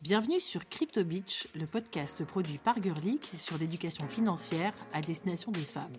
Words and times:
Bienvenue 0.00 0.38
sur 0.38 0.68
Crypto 0.68 1.02
Beach, 1.02 1.48
le 1.56 1.66
podcast 1.66 2.24
produit 2.24 2.58
par 2.58 2.80
Girlic 2.80 3.32
sur 3.36 3.58
l'éducation 3.58 4.06
financière 4.06 4.72
à 4.92 5.00
destination 5.00 5.50
des 5.50 5.58
femmes. 5.58 5.92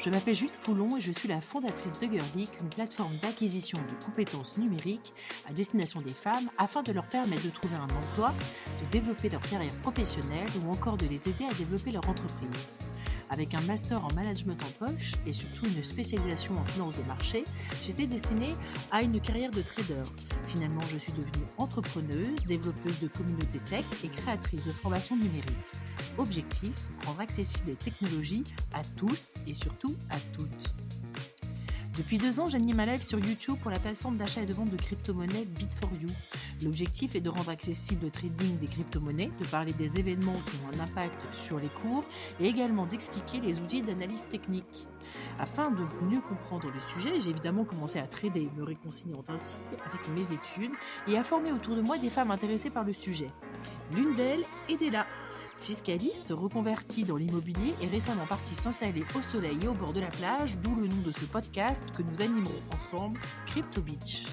Je 0.00 0.10
m'appelle 0.10 0.34
Julie 0.34 0.50
Foulon 0.58 0.96
et 0.96 1.00
je 1.00 1.12
suis 1.12 1.28
la 1.28 1.40
fondatrice 1.40 2.00
de 2.00 2.06
Girlic, 2.06 2.50
une 2.60 2.68
plateforme 2.68 3.14
d'acquisition 3.22 3.78
de 3.78 4.04
compétences 4.04 4.58
numériques 4.58 5.14
à 5.48 5.52
destination 5.52 6.00
des 6.00 6.14
femmes 6.14 6.50
afin 6.58 6.82
de 6.82 6.90
leur 6.90 7.06
permettre 7.06 7.44
de 7.44 7.50
trouver 7.50 7.76
un 7.76 7.84
emploi, 7.84 8.34
de 8.80 8.90
développer 8.90 9.28
leur 9.28 9.42
carrière 9.42 9.74
professionnelle 9.82 10.48
ou 10.64 10.72
encore 10.72 10.96
de 10.96 11.06
les 11.06 11.28
aider 11.28 11.44
à 11.48 11.54
développer 11.54 11.92
leur 11.92 12.10
entreprise. 12.10 12.76
Avec 13.30 13.54
un 13.54 13.60
master 13.62 14.04
en 14.04 14.12
management 14.14 14.56
en 14.62 14.86
poche 14.86 15.12
et 15.26 15.32
surtout 15.32 15.66
une 15.66 15.82
spécialisation 15.82 16.56
en 16.56 16.64
finance 16.64 16.94
de 16.94 17.02
marché, 17.04 17.44
j'étais 17.82 18.06
destinée 18.06 18.54
à 18.92 19.02
une 19.02 19.20
carrière 19.20 19.50
de 19.50 19.62
trader. 19.62 20.02
Finalement, 20.46 20.80
je 20.92 20.98
suis 20.98 21.12
devenue 21.12 21.44
entrepreneuse, 21.58 22.44
développeuse 22.46 23.00
de 23.00 23.08
communautés 23.08 23.58
tech 23.60 23.84
et 24.04 24.08
créatrice 24.08 24.64
de 24.64 24.70
formations 24.70 25.16
numériques. 25.16 25.56
Objectif, 26.18 26.72
rendre 27.04 27.20
accessibles 27.20 27.70
les 27.70 27.74
technologies 27.74 28.44
à 28.72 28.82
tous 28.96 29.32
et 29.46 29.54
surtout 29.54 29.94
à 30.10 30.18
toutes. 30.36 30.74
Depuis 31.96 32.18
deux 32.18 32.40
ans, 32.40 32.46
j'anime 32.46 32.78
un 32.80 32.84
live 32.84 33.02
sur 33.02 33.18
YouTube 33.18 33.56
pour 33.62 33.70
la 33.70 33.78
plateforme 33.78 34.16
d'achat 34.16 34.42
et 34.42 34.46
de 34.46 34.52
vente 34.52 34.68
de 34.68 34.76
crypto-monnaies 34.76 35.46
Bit4You. 35.46 36.12
L'objectif 36.62 37.14
est 37.16 37.22
de 37.22 37.30
rendre 37.30 37.48
accessible 37.48 38.04
le 38.04 38.10
trading 38.10 38.58
des 38.58 38.66
crypto-monnaies, 38.66 39.30
de 39.40 39.46
parler 39.46 39.72
des 39.72 39.98
événements 39.98 40.36
qui 40.44 40.56
ont 40.56 40.78
un 40.78 40.84
impact 40.84 41.26
sur 41.32 41.58
les 41.58 41.68
cours 41.68 42.04
et 42.38 42.48
également 42.48 42.84
d'expliquer 42.84 43.40
les 43.40 43.60
outils 43.60 43.80
d'analyse 43.80 44.26
technique. 44.28 44.86
Afin 45.38 45.70
de 45.70 45.84
mieux 46.04 46.20
comprendre 46.20 46.70
le 46.70 46.80
sujet, 46.80 47.18
j'ai 47.18 47.30
évidemment 47.30 47.64
commencé 47.64 47.98
à 47.98 48.06
trader, 48.06 48.50
me 48.58 48.62
réconciliant 48.62 49.24
ainsi 49.28 49.56
avec 49.86 50.06
mes 50.14 50.34
études 50.34 50.76
et 51.08 51.16
à 51.16 51.24
former 51.24 51.52
autour 51.52 51.76
de 51.76 51.80
moi 51.80 51.96
des 51.96 52.10
femmes 52.10 52.30
intéressées 52.30 52.70
par 52.70 52.84
le 52.84 52.92
sujet. 52.92 53.30
L'une 53.90 54.14
d'elles 54.16 54.44
est 54.68 54.76
Della, 54.76 55.06
fiscaliste 55.60 56.30
reconvertie 56.30 57.04
dans 57.04 57.16
l'immobilier 57.16 57.74
et 57.82 57.86
récemment 57.86 58.26
partie 58.26 58.54
s'installer 58.54 59.04
au 59.14 59.22
soleil 59.22 59.58
et 59.62 59.68
au 59.68 59.74
bord 59.74 59.92
de 59.92 60.00
la 60.00 60.08
plage, 60.08 60.58
d'où 60.58 60.74
le 60.74 60.86
nom 60.86 61.02
de 61.04 61.12
ce 61.12 61.24
podcast 61.24 61.86
que 61.96 62.02
nous 62.02 62.22
animerons 62.22 62.62
ensemble, 62.74 63.18
Crypto 63.46 63.80
Beach. 63.80 64.26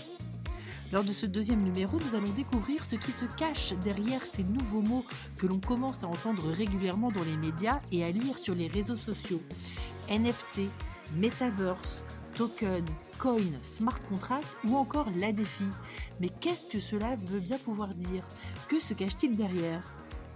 Lors 0.91 1.03
de 1.03 1.11
ce 1.11 1.25
deuxième 1.25 1.63
numéro, 1.63 1.97
nous 1.99 2.15
allons 2.15 2.31
découvrir 2.35 2.85
ce 2.85 2.95
qui 2.95 3.11
se 3.11 3.25
cache 3.35 3.73
derrière 3.83 4.27
ces 4.27 4.43
nouveaux 4.43 4.83
mots 4.83 5.05
que 5.37 5.47
l'on 5.47 5.59
commence 5.59 6.03
à 6.03 6.07
entendre 6.07 6.51
régulièrement 6.51 7.09
dans 7.09 7.23
les 7.23 7.35
médias 7.37 7.81
et 7.91 8.03
à 8.03 8.11
lire 8.11 8.37
sur 8.37 8.53
les 8.53 8.67
réseaux 8.67 8.97
sociaux. 8.97 9.41
NFT, 10.07 10.69
Metaverse, 11.15 12.03
token, 12.35 12.85
coin, 13.17 13.41
smart 13.63 13.99
contract 14.07 14.47
ou 14.65 14.75
encore 14.75 15.09
la 15.17 15.31
défi. 15.31 15.65
Mais 16.19 16.29
qu'est-ce 16.29 16.67
que 16.67 16.79
cela 16.79 17.15
veut 17.15 17.39
bien 17.39 17.57
pouvoir 17.57 17.93
dire? 17.95 18.23
Que 18.67 18.79
se 18.79 18.93
cache-t-il 18.93 19.35
derrière? 19.35 19.81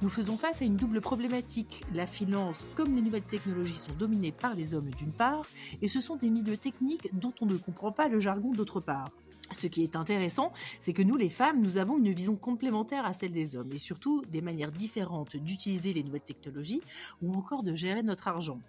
Nous 0.02 0.10
faisons 0.10 0.38
face 0.38 0.62
à 0.62 0.66
une 0.66 0.76
double 0.76 1.02
problématique. 1.02 1.84
La 1.94 2.06
finance 2.06 2.66
comme 2.76 2.96
les 2.96 3.02
nouvelles 3.02 3.24
technologies 3.24 3.76
sont 3.76 3.94
dominées 3.98 4.32
par 4.32 4.54
les 4.54 4.74
hommes 4.74 4.92
d'une 4.92 5.12
part, 5.12 5.46
et 5.82 5.88
ce 5.88 6.02
sont 6.02 6.16
des 6.16 6.30
milieux 6.30 6.58
techniques 6.58 7.10
dont 7.14 7.34
on 7.42 7.46
ne 7.46 7.58
comprend 7.58 7.92
pas 7.92 8.08
le 8.08 8.20
jargon 8.20 8.52
d'autre 8.52 8.80
part. 8.80 9.10
Ce 9.52 9.68
qui 9.68 9.84
est 9.84 9.96
intéressant, 9.96 10.52
c'est 10.80 10.94
que 10.94 11.02
nous, 11.02 11.16
les 11.16 11.30
femmes, 11.30 11.62
nous 11.62 11.78
avons 11.78 11.98
une 11.98 12.14
vision 12.14 12.36
complémentaire 12.36 13.06
à 13.06 13.14
celle 13.14 13.32
des 13.32 13.56
hommes 13.56 13.72
et 13.72 13.78
surtout 13.78 14.24
des 14.30 14.42
manières 14.42 14.72
différentes 14.72 15.38
d'utiliser 15.38 15.94
les 15.94 16.04
nouvelles 16.04 16.22
technologies 16.22 16.82
ou 17.22 17.34
encore 17.34 17.64
de 17.64 17.74
gérer 17.74 18.04
notre 18.04 18.28
argent. 18.28 18.60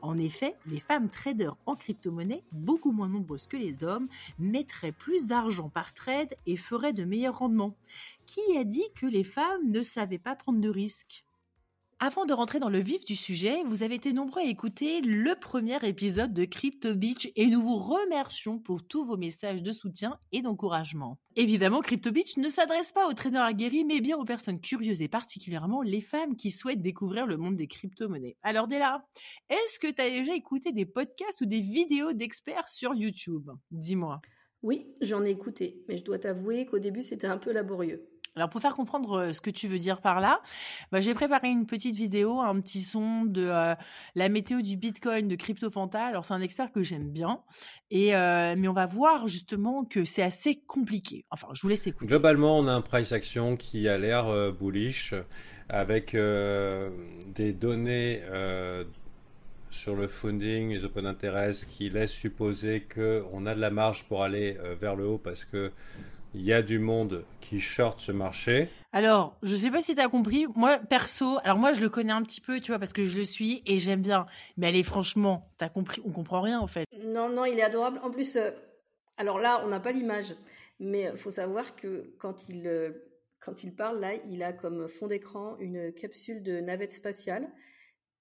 En 0.00 0.16
effet, 0.16 0.56
les 0.66 0.80
femmes 0.80 1.10
traders 1.10 1.56
en 1.66 1.76
crypto-monnaie, 1.76 2.42
beaucoup 2.52 2.92
moins 2.92 3.08
nombreuses 3.08 3.46
que 3.46 3.56
les 3.56 3.84
hommes, 3.84 4.08
mettraient 4.38 4.92
plus 4.92 5.26
d'argent 5.26 5.68
par 5.68 5.92
trade 5.92 6.34
et 6.46 6.56
feraient 6.56 6.92
de 6.92 7.04
meilleurs 7.04 7.38
rendements. 7.38 7.76
Qui 8.26 8.56
a 8.58 8.64
dit 8.64 8.88
que 8.94 9.06
les 9.06 9.24
femmes 9.24 9.70
ne 9.70 9.82
savaient 9.82 10.18
pas 10.18 10.36
prendre 10.36 10.60
de 10.60 10.70
risques? 10.70 11.24
Avant 11.98 12.26
de 12.26 12.32
rentrer 12.32 12.58
dans 12.60 12.68
le 12.68 12.80
vif 12.80 13.04
du 13.04 13.16
sujet, 13.16 13.62
vous 13.64 13.82
avez 13.82 13.94
été 13.94 14.12
nombreux 14.12 14.42
à 14.42 14.44
écouter 14.44 15.00
le 15.00 15.34
premier 15.34 15.78
épisode 15.86 16.32
de 16.32 16.44
Crypto 16.44 16.94
Beach 16.94 17.30
et 17.36 17.46
nous 17.46 17.62
vous 17.62 17.76
remercions 17.76 18.58
pour 18.58 18.86
tous 18.86 19.04
vos 19.04 19.16
messages 19.16 19.62
de 19.62 19.72
soutien 19.72 20.18
et 20.32 20.42
d'encouragement. 20.42 21.18
Évidemment, 21.36 21.80
Crypto 21.80 22.10
Beach 22.10 22.36
ne 22.36 22.48
s'adresse 22.48 22.92
pas 22.92 23.08
aux 23.08 23.12
traders 23.12 23.42
aguerris, 23.42 23.84
mais 23.84 24.00
bien 24.00 24.16
aux 24.16 24.24
personnes 24.24 24.60
curieuses 24.60 25.02
et 25.02 25.08
particulièrement 25.08 25.82
les 25.82 26.00
femmes 26.00 26.36
qui 26.36 26.50
souhaitent 26.50 26.82
découvrir 26.82 27.26
le 27.26 27.36
monde 27.36 27.56
des 27.56 27.66
crypto-monnaies. 27.66 28.36
Alors 28.42 28.66
Della, 28.66 29.06
est-ce 29.50 29.78
que 29.78 29.90
tu 29.90 30.02
as 30.02 30.10
déjà 30.10 30.34
écouté 30.34 30.72
des 30.72 30.86
podcasts 30.86 31.40
ou 31.40 31.46
des 31.46 31.60
vidéos 31.60 32.12
d'experts 32.12 32.68
sur 32.68 32.94
YouTube? 32.94 33.50
Dis-moi. 33.70 34.20
Oui, 34.62 34.86
j'en 35.02 35.24
ai 35.24 35.30
écouté, 35.30 35.84
mais 35.88 35.96
je 35.96 36.04
dois 36.04 36.18
t'avouer 36.18 36.66
qu'au 36.66 36.78
début 36.78 37.02
c'était 37.02 37.26
un 37.26 37.38
peu 37.38 37.52
laborieux. 37.52 38.08
Alors 38.36 38.50
pour 38.50 38.60
faire 38.60 38.74
comprendre 38.74 39.20
euh, 39.20 39.32
ce 39.32 39.40
que 39.40 39.50
tu 39.50 39.68
veux 39.68 39.78
dire 39.78 40.00
par 40.00 40.20
là, 40.20 40.40
bah, 40.90 41.00
j'ai 41.00 41.14
préparé 41.14 41.48
une 41.50 41.66
petite 41.66 41.94
vidéo, 41.94 42.40
un 42.40 42.60
petit 42.60 42.80
son 42.80 43.24
de 43.24 43.46
euh, 43.46 43.74
la 44.16 44.28
météo 44.28 44.60
du 44.60 44.76
Bitcoin 44.76 45.28
de 45.28 45.36
CryptoFanta. 45.36 46.04
Alors 46.04 46.24
c'est 46.24 46.34
un 46.34 46.40
expert 46.40 46.72
que 46.72 46.82
j'aime 46.82 47.10
bien, 47.10 47.40
et 47.92 48.16
euh, 48.16 48.56
mais 48.58 48.66
on 48.66 48.72
va 48.72 48.86
voir 48.86 49.28
justement 49.28 49.84
que 49.84 50.04
c'est 50.04 50.22
assez 50.22 50.56
compliqué. 50.56 51.24
Enfin, 51.30 51.46
je 51.52 51.62
vous 51.62 51.68
laisse 51.68 51.86
écouter. 51.86 52.06
Globalement, 52.06 52.58
on 52.58 52.66
a 52.66 52.72
un 52.72 52.80
price 52.80 53.12
action 53.12 53.56
qui 53.56 53.88
a 53.88 53.98
l'air 53.98 54.52
bullish 54.52 55.14
avec 55.68 56.16
des 56.16 57.52
données 57.52 58.20
sur 59.70 59.94
le 59.94 60.08
funding, 60.08 60.70
les 60.70 60.84
open 60.84 61.06
interest 61.06 61.66
qui 61.66 61.88
laissent 61.88 62.12
supposer 62.12 62.82
qu'on 62.82 63.46
a 63.46 63.54
de 63.54 63.60
la 63.60 63.70
marge 63.70 64.04
pour 64.04 64.22
aller 64.22 64.56
vers 64.80 64.96
le 64.96 65.06
haut 65.06 65.18
parce 65.18 65.44
que 65.44 65.72
il 66.34 66.42
y 66.42 66.52
a 66.52 66.62
du 66.62 66.78
monde 66.78 67.24
qui 67.40 67.60
short 67.60 68.00
ce 68.00 68.12
marché. 68.12 68.68
Alors, 68.92 69.38
je 69.42 69.54
sais 69.54 69.70
pas 69.70 69.80
si 69.80 69.94
tu 69.94 70.00
as 70.00 70.08
compris. 70.08 70.46
Moi, 70.56 70.78
perso, 70.78 71.38
alors 71.44 71.58
moi, 71.58 71.72
je 71.72 71.80
le 71.80 71.88
connais 71.88 72.12
un 72.12 72.22
petit 72.22 72.40
peu, 72.40 72.60
tu 72.60 72.72
vois, 72.72 72.78
parce 72.78 72.92
que 72.92 73.06
je 73.06 73.16
le 73.16 73.24
suis 73.24 73.62
et 73.66 73.78
j'aime 73.78 74.02
bien. 74.02 74.26
Mais 74.56 74.68
allez, 74.68 74.82
franchement, 74.82 75.48
tu 75.58 75.64
as 75.64 75.68
compris, 75.68 76.02
on 76.04 76.10
comprend 76.10 76.40
rien 76.40 76.60
en 76.60 76.66
fait. 76.66 76.86
Non, 77.04 77.28
non, 77.28 77.44
il 77.44 77.58
est 77.58 77.62
adorable. 77.62 78.00
En 78.02 78.10
plus, 78.10 78.36
euh, 78.36 78.50
alors 79.16 79.38
là, 79.38 79.62
on 79.64 79.68
n'a 79.68 79.80
pas 79.80 79.92
l'image, 79.92 80.34
mais 80.80 81.10
il 81.12 81.16
faut 81.16 81.30
savoir 81.30 81.76
que 81.76 82.14
quand 82.18 82.48
il, 82.48 82.66
euh, 82.66 82.90
quand 83.40 83.62
il 83.62 83.74
parle, 83.74 84.00
là, 84.00 84.14
il 84.28 84.42
a 84.42 84.52
comme 84.52 84.88
fond 84.88 85.06
d'écran 85.06 85.56
une 85.58 85.92
capsule 85.92 86.42
de 86.42 86.60
navette 86.60 86.92
spatiale. 86.92 87.48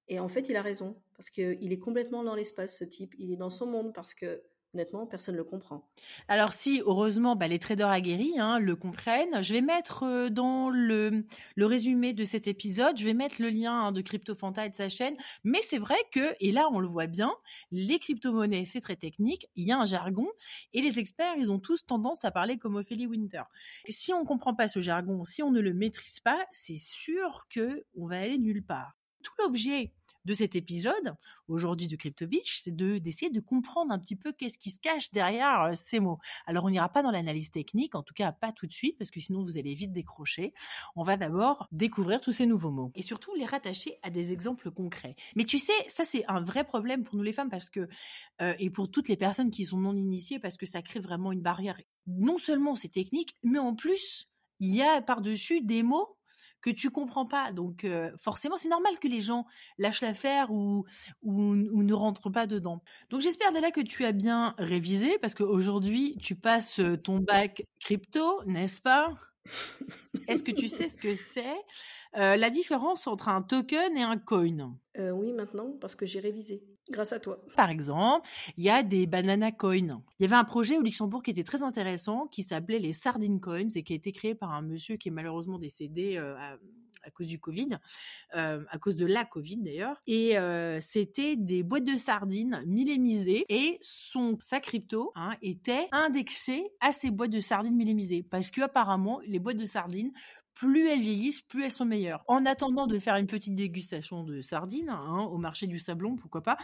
Et 0.08 0.20
en 0.20 0.28
fait, 0.28 0.50
il 0.50 0.56
a 0.58 0.62
raison, 0.62 1.02
parce 1.16 1.30
qu'il 1.30 1.72
est 1.72 1.80
complètement 1.80 2.24
dans 2.24 2.36
l'espace, 2.36 2.78
ce 2.78 2.84
type. 2.84 3.16
Il 3.18 3.32
est 3.32 3.38
dans 3.38 3.50
son 3.50 3.66
monde, 3.66 3.94
parce 3.94 4.14
que 4.14 4.44
Honnêtement, 4.74 5.06
personne 5.06 5.36
ne 5.36 5.38
le 5.38 5.44
comprend. 5.44 5.88
Alors 6.28 6.52
si, 6.52 6.82
heureusement, 6.84 7.36
bah, 7.36 7.48
les 7.48 7.60
traders 7.60 7.90
aguerris 7.90 8.40
hein, 8.40 8.58
le 8.58 8.76
comprennent, 8.76 9.44
je 9.44 9.54
vais 9.54 9.62
mettre 9.62 10.02
euh, 10.02 10.30
dans 10.30 10.72
le, 10.72 11.26
le 11.56 11.66
résumé 11.68 12.14
de 12.14 12.26
cet 12.26 12.48
épisode, 12.48 12.98
je 12.98 13.06
vais 13.06 13.14
mettre 13.14 13.40
le 13.40 13.50
lien 13.50 13.72
hein, 13.72 13.92
de 13.92 14.02
CryptoFanta 14.02 14.66
et 14.66 14.70
de 14.72 14.76
sa 14.76 14.90
chaîne. 14.90 15.16
Mais 15.44 15.62
c'est 15.62 15.78
vrai 15.78 15.98
que, 16.12 16.34
et 16.40 16.52
là 16.52 16.68
on 16.72 16.80
le 16.80 16.88
voit 16.88 17.06
bien, 17.06 17.32
les 17.72 18.00
crypto-monnaies, 18.00 18.66
c'est 18.66 18.82
très 18.82 18.96
technique, 18.96 19.48
il 19.56 19.68
y 19.68 19.72
a 19.72 19.78
un 19.78 19.86
jargon, 19.86 20.28
et 20.74 20.82
les 20.82 20.98
experts, 20.98 21.36
ils 21.38 21.52
ont 21.52 21.60
tous 21.60 21.86
tendance 21.86 22.26
à 22.26 22.32
parler 22.32 22.58
comme 22.58 22.76
Ophélie 22.76 23.06
Winter. 23.06 23.44
Si 23.90 24.12
on 24.12 24.22
ne 24.22 24.26
comprend 24.26 24.56
pas 24.56 24.68
ce 24.68 24.80
jargon, 24.80 25.24
si 25.24 25.44
on 25.44 25.52
ne 25.52 25.62
le 25.62 25.76
maîtrise 25.76 26.20
pas, 26.20 26.44
c'est 26.50 26.78
sûr 26.78 27.46
que 27.52 27.86
on 27.96 28.08
va 28.08 28.22
aller 28.22 28.40
nulle 28.40 28.66
part. 28.66 28.94
Tout 29.22 29.34
l'objet 29.40 29.94
de 30.26 30.34
cet 30.34 30.56
épisode, 30.56 31.16
aujourd'hui 31.48 31.88
de 31.88 31.96
Crypto 31.96 32.26
Beach, 32.28 32.62
c'est 32.64 32.76
de, 32.76 32.98
d'essayer 32.98 33.32
de 33.32 33.40
comprendre 33.40 33.92
un 33.92 34.00
petit 34.00 34.16
peu 34.16 34.32
qu'est-ce 34.32 34.58
qui 34.58 34.72
se 34.72 34.80
cache 34.80 35.12
derrière 35.12 35.62
euh, 35.64 35.72
ces 35.76 36.00
mots. 36.00 36.20
Alors, 36.46 36.66
on 36.66 36.70
n'ira 36.70 36.90
pas 36.90 37.04
dans 37.04 37.12
l'analyse 37.12 37.52
technique, 37.52 37.96
en 37.96 38.04
tout 38.04 38.14
cas 38.14 38.32
pas 38.32 38.52
tout 38.52 38.68
de 38.68 38.74
suite, 38.74 38.98
parce 38.98 39.12
que 39.12 39.20
sinon 39.20 39.44
vous 39.44 39.58
allez 39.58 39.74
vite 39.74 39.92
décrocher. 39.92 40.54
On 40.96 41.04
va 41.04 41.18
d'abord 41.18 41.68
découvrir 41.72 42.22
tous 42.22 42.32
ces 42.32 42.46
nouveaux 42.46 42.72
mots 42.72 42.92
et 42.96 43.02
surtout 43.02 43.34
les 43.36 43.46
rattacher 43.46 44.00
à 44.02 44.10
des 44.10 44.32
exemples 44.32 44.72
concrets. 44.72 45.16
Mais 45.36 45.44
tu 45.44 45.60
sais, 45.60 45.74
ça 45.88 46.04
c'est 46.04 46.24
un 46.30 46.42
vrai 46.42 46.64
problème 46.64 47.04
pour 47.04 47.16
nous 47.16 47.24
les 47.24 47.34
femmes 47.34 47.50
parce 47.50 47.70
que, 47.70 47.88
euh, 48.42 48.54
et 48.60 48.70
pour 48.70 48.90
toutes 48.90 49.08
les 49.08 49.18
personnes 49.18 49.52
qui 49.52 49.66
sont 49.66 49.80
non 49.80 49.96
initiées, 49.96 50.40
parce 50.40 50.58
que 50.58 50.66
ça 50.66 50.82
crée 50.82 51.00
vraiment 51.00 51.32
une 51.32 51.42
barrière. 51.42 51.80
Non 52.08 52.38
seulement 52.38 52.76
c'est 52.76 52.90
technique, 52.90 53.36
mais 53.44 53.60
en 53.60 53.76
plus, 53.76 54.30
il 54.60 54.74
y 54.74 54.82
a 54.82 55.02
par-dessus 55.02 55.62
des 55.62 55.84
mots 55.84 56.18
que 56.64 56.72
tu 56.72 56.90
comprends 56.90 57.28
pas. 57.28 57.52
Donc 57.52 57.86
forcément, 58.18 58.58
c'est 58.58 58.70
normal 58.70 58.98
que 59.00 59.08
les 59.08 59.20
gens 59.20 59.46
lâchent 59.78 60.02
l'affaire 60.02 60.50
ou, 60.52 60.86
ou, 61.22 61.54
ne 61.84 61.94
rentrent 61.94 62.32
pas 62.32 62.48
dedans. 62.48 62.82
Donc 63.12 63.22
j'espère 63.22 63.52
déjà 63.52 63.70
que 63.70 63.82
tu 63.82 64.06
as 64.06 64.14
bien 64.14 64.56
révisé 64.58 65.20
parce 65.20 65.36
qu'aujourd'hui, 65.36 66.18
tu 66.22 66.36
passes 66.36 66.82
ton 67.04 67.20
bac 67.20 67.64
crypto, 67.80 68.44
n'est-ce 68.46 68.82
pas? 68.82 69.14
Est-ce 70.28 70.42
que 70.42 70.52
tu 70.52 70.70
sais 70.70 70.88
ce 70.88 70.98
que 70.98 71.14
c'est 71.14 71.58
la 72.14 72.50
différence 72.50 73.06
entre 73.08 73.28
un 73.28 73.42
token 73.42 73.96
et 73.98 74.04
un 74.04 74.18
coin? 74.18 74.78
Oui, 74.98 75.34
maintenant, 75.34 75.74
parce 75.80 75.96
que 75.96 76.06
j'ai 76.06 76.22
révisé 76.22 76.64
grâce 76.90 77.14
à 77.14 77.20
toi. 77.20 77.40
Par 77.56 77.70
exemple, 77.70 78.28
il 78.58 78.64
y 78.64 78.70
a 78.70 78.84
des 78.84 79.08
banana 79.08 79.52
coins. 79.52 80.02
Il 80.20 80.24
y 80.24 80.26
avait 80.26 80.36
un 80.36 80.44
projet 80.44 80.78
au 80.78 80.82
Luxembourg 80.82 81.24
qui 81.24 81.32
était 81.32 81.44
très 81.44 81.64
intéressant, 81.64 82.28
qui 82.28 82.44
s'appelait 82.44 82.80
les 82.80 82.94
sardine 82.94 83.40
coins 83.40 83.70
et 83.76 83.84
qui 83.84 83.94
a 83.94 83.96
été 83.96 84.12
créé 84.12 84.36
par 84.36 84.52
un 84.52 84.62
monsieur 84.62 84.98
qui 84.98 85.10
est 85.10 85.12
malheureusement 85.12 85.58
décédé 85.58 86.18
euh, 86.18 86.36
à 87.04 87.12
cause 87.12 87.28
du 87.28 87.40
Covid, 87.40 87.70
à 88.32 88.80
cause 88.80 88.96
de 88.96 89.06
la 89.06 89.26
Covid 89.26 89.58
d'ailleurs. 89.58 90.02
Et 90.08 90.36
c'était 90.80 91.36
des 91.36 91.64
boîtes 91.64 91.84
de 91.84 91.98
sardines 91.98 92.64
millémisées 92.66 93.46
et 93.50 93.78
son 93.82 94.38
sa 94.40 94.60
crypto 94.60 95.12
hein, 95.16 95.36
était 95.42 95.88
indexé 95.92 96.64
à 96.80 96.92
ces 96.92 97.12
boîtes 97.12 97.32
de 97.32 97.42
sardines 97.42 97.76
millémisées 97.76 98.24
parce 98.24 98.52
que 98.52 98.62
apparemment 98.62 99.20
les 99.26 99.40
boîtes 99.40 99.58
de 99.58 99.66
sardines 99.66 100.14
plus 100.54 100.88
elles 100.88 101.02
vieillissent, 101.02 101.42
plus 101.42 101.64
elles 101.64 101.72
sont 101.72 101.86
meilleures. 101.86 102.24
En 102.28 102.46
attendant 102.46 102.88
de 102.88 103.00
faire 103.00 103.16
une 103.16 103.28
petite 103.28 103.56
dégustation 103.56 104.24
de 104.24 104.42
sardines 104.42 104.90
hein, 104.90 105.28
au 105.32 105.38
marché 105.38 105.68
du 105.68 105.80
sablon, 105.80 106.16
pourquoi 106.16 106.42
pas, 106.42 106.58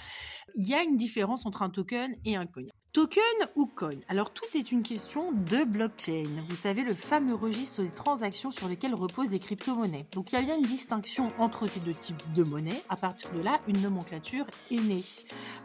il 0.55 0.67
y 0.67 0.73
a 0.73 0.83
une 0.83 0.97
différence 0.97 1.45
entre 1.45 1.61
un 1.61 1.69
token 1.69 2.15
et 2.25 2.35
un 2.35 2.45
coin. 2.45 2.63
Token 2.91 3.21
ou 3.55 3.67
coin? 3.67 3.99
Alors 4.07 4.33
tout 4.33 4.47
est 4.55 4.71
une 4.71 4.81
question 4.81 5.31
de 5.31 5.63
blockchain. 5.63 6.23
Vous 6.47 6.55
savez, 6.55 6.81
le 6.81 6.95
fameux 6.95 7.35
registre 7.35 7.83
des 7.83 7.91
transactions 7.91 8.49
sur 8.49 8.67
lesquelles 8.67 8.95
reposent 8.95 9.31
les 9.31 9.39
crypto-monnaies. 9.39 10.07
Donc 10.11 10.31
il 10.31 10.35
y 10.35 10.37
a 10.39 10.41
bien 10.41 10.57
une 10.57 10.65
distinction 10.65 11.31
entre 11.37 11.67
ces 11.67 11.81
deux 11.81 11.93
types 11.93 12.33
de 12.33 12.43
monnaies. 12.43 12.81
À 12.89 12.95
partir 12.95 13.29
de 13.33 13.41
là, 13.41 13.61
une 13.67 13.79
nomenclature 13.83 14.47
est 14.71 14.81
née. 14.81 15.03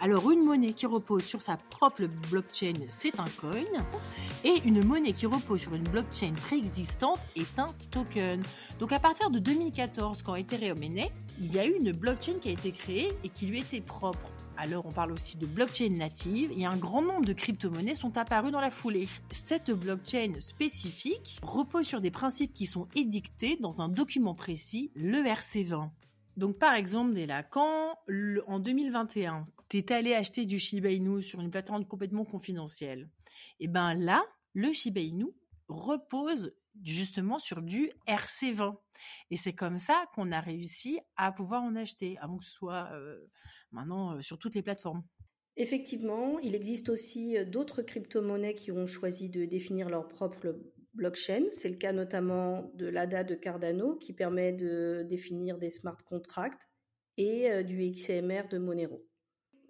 Alors 0.02 0.30
une 0.30 0.44
monnaie 0.44 0.74
qui 0.74 0.84
repose 0.84 1.24
sur 1.24 1.40
sa 1.40 1.56
propre 1.56 2.04
blockchain, 2.30 2.74
c'est 2.88 3.18
un 3.18 3.28
coin. 3.40 3.62
Et 4.44 4.60
une 4.66 4.84
monnaie 4.84 5.14
qui 5.14 5.24
repose 5.24 5.62
sur 5.62 5.74
une 5.74 5.84
blockchain 5.84 6.34
préexistante 6.34 7.20
est 7.36 7.58
un 7.58 7.72
token. 7.90 8.42
Donc 8.78 8.92
à 8.92 8.98
partir 8.98 9.30
de 9.30 9.38
2014, 9.38 10.22
quand 10.22 10.34
Ethereum 10.34 10.82
est 10.82 10.88
né, 10.90 11.10
il 11.40 11.54
y 11.54 11.58
a 11.58 11.64
eu 11.64 11.72
une 11.72 11.92
blockchain 11.92 12.34
qui 12.38 12.50
a 12.50 12.52
été 12.52 12.70
créée 12.70 13.12
et 13.24 13.30
qui 13.30 13.46
lui 13.46 13.60
était 13.60 13.80
propre. 13.80 14.28
Alors 14.56 14.86
on 14.86 14.92
parle 14.92 15.12
aussi 15.12 15.36
de 15.36 15.46
blockchain 15.46 15.90
native 15.90 16.52
et 16.56 16.64
un 16.64 16.76
grand 16.76 17.02
nombre 17.02 17.26
de 17.26 17.32
crypto-monnaies 17.32 17.94
sont 17.94 18.16
apparues 18.16 18.52
dans 18.52 18.60
la 18.60 18.70
foulée. 18.70 19.08
Cette 19.30 19.70
blockchain 19.70 20.34
spécifique 20.40 21.40
repose 21.42 21.86
sur 21.86 22.00
des 22.00 22.10
principes 22.10 22.54
qui 22.54 22.66
sont 22.66 22.86
édictés 22.94 23.56
dans 23.60 23.80
un 23.80 23.88
document 23.88 24.34
précis, 24.34 24.92
le 24.94 25.18
RC20. 25.18 25.90
Donc 26.36 26.58
par 26.58 26.74
exemple, 26.74 27.14
dès 27.14 27.26
là, 27.26 27.42
quand 27.42 27.98
en 28.46 28.58
2021, 28.60 29.44
tu 29.68 29.78
es 29.78 29.92
allé 29.92 30.14
acheter 30.14 30.44
du 30.44 30.58
Shiba 30.58 30.90
Inu 30.90 31.22
sur 31.22 31.40
une 31.40 31.50
plateforme 31.50 31.84
complètement 31.84 32.24
confidentielle, 32.24 33.08
et 33.60 33.64
eh 33.64 33.68
ben 33.68 33.94
là, 33.94 34.24
le 34.52 34.72
Shiba 34.72 35.00
Inu 35.00 35.26
repose 35.68 36.54
justement 36.82 37.38
sur 37.38 37.62
du 37.62 37.90
RC20. 38.08 38.76
Et 39.30 39.36
c'est 39.36 39.52
comme 39.52 39.78
ça 39.78 40.06
qu'on 40.14 40.32
a 40.32 40.40
réussi 40.40 40.98
à 41.16 41.32
pouvoir 41.32 41.62
en 41.62 41.76
acheter, 41.76 42.18
avant 42.18 42.38
que 42.38 42.44
ce 42.44 42.50
soit 42.50 42.88
euh, 42.92 43.18
maintenant 43.74 44.16
euh, 44.16 44.20
sur 44.20 44.38
toutes 44.38 44.54
les 44.54 44.62
plateformes. 44.62 45.02
Effectivement, 45.56 46.38
il 46.40 46.54
existe 46.54 46.88
aussi 46.88 47.36
euh, 47.36 47.44
d'autres 47.44 47.82
crypto-monnaies 47.82 48.54
qui 48.54 48.72
ont 48.72 48.86
choisi 48.86 49.28
de 49.28 49.44
définir 49.44 49.88
leur 49.88 50.08
propre 50.08 50.56
blockchain. 50.94 51.44
C'est 51.50 51.68
le 51.68 51.76
cas 51.76 51.92
notamment 51.92 52.70
de 52.74 52.86
l'ADA 52.86 53.24
de 53.24 53.34
Cardano 53.34 53.96
qui 53.96 54.12
permet 54.12 54.52
de 54.52 55.04
définir 55.08 55.58
des 55.58 55.70
smart 55.70 55.98
contracts 56.04 56.68
et 57.16 57.62
du 57.62 57.90
XMR 57.92 58.48
de 58.50 58.58
Monero. 58.58 59.04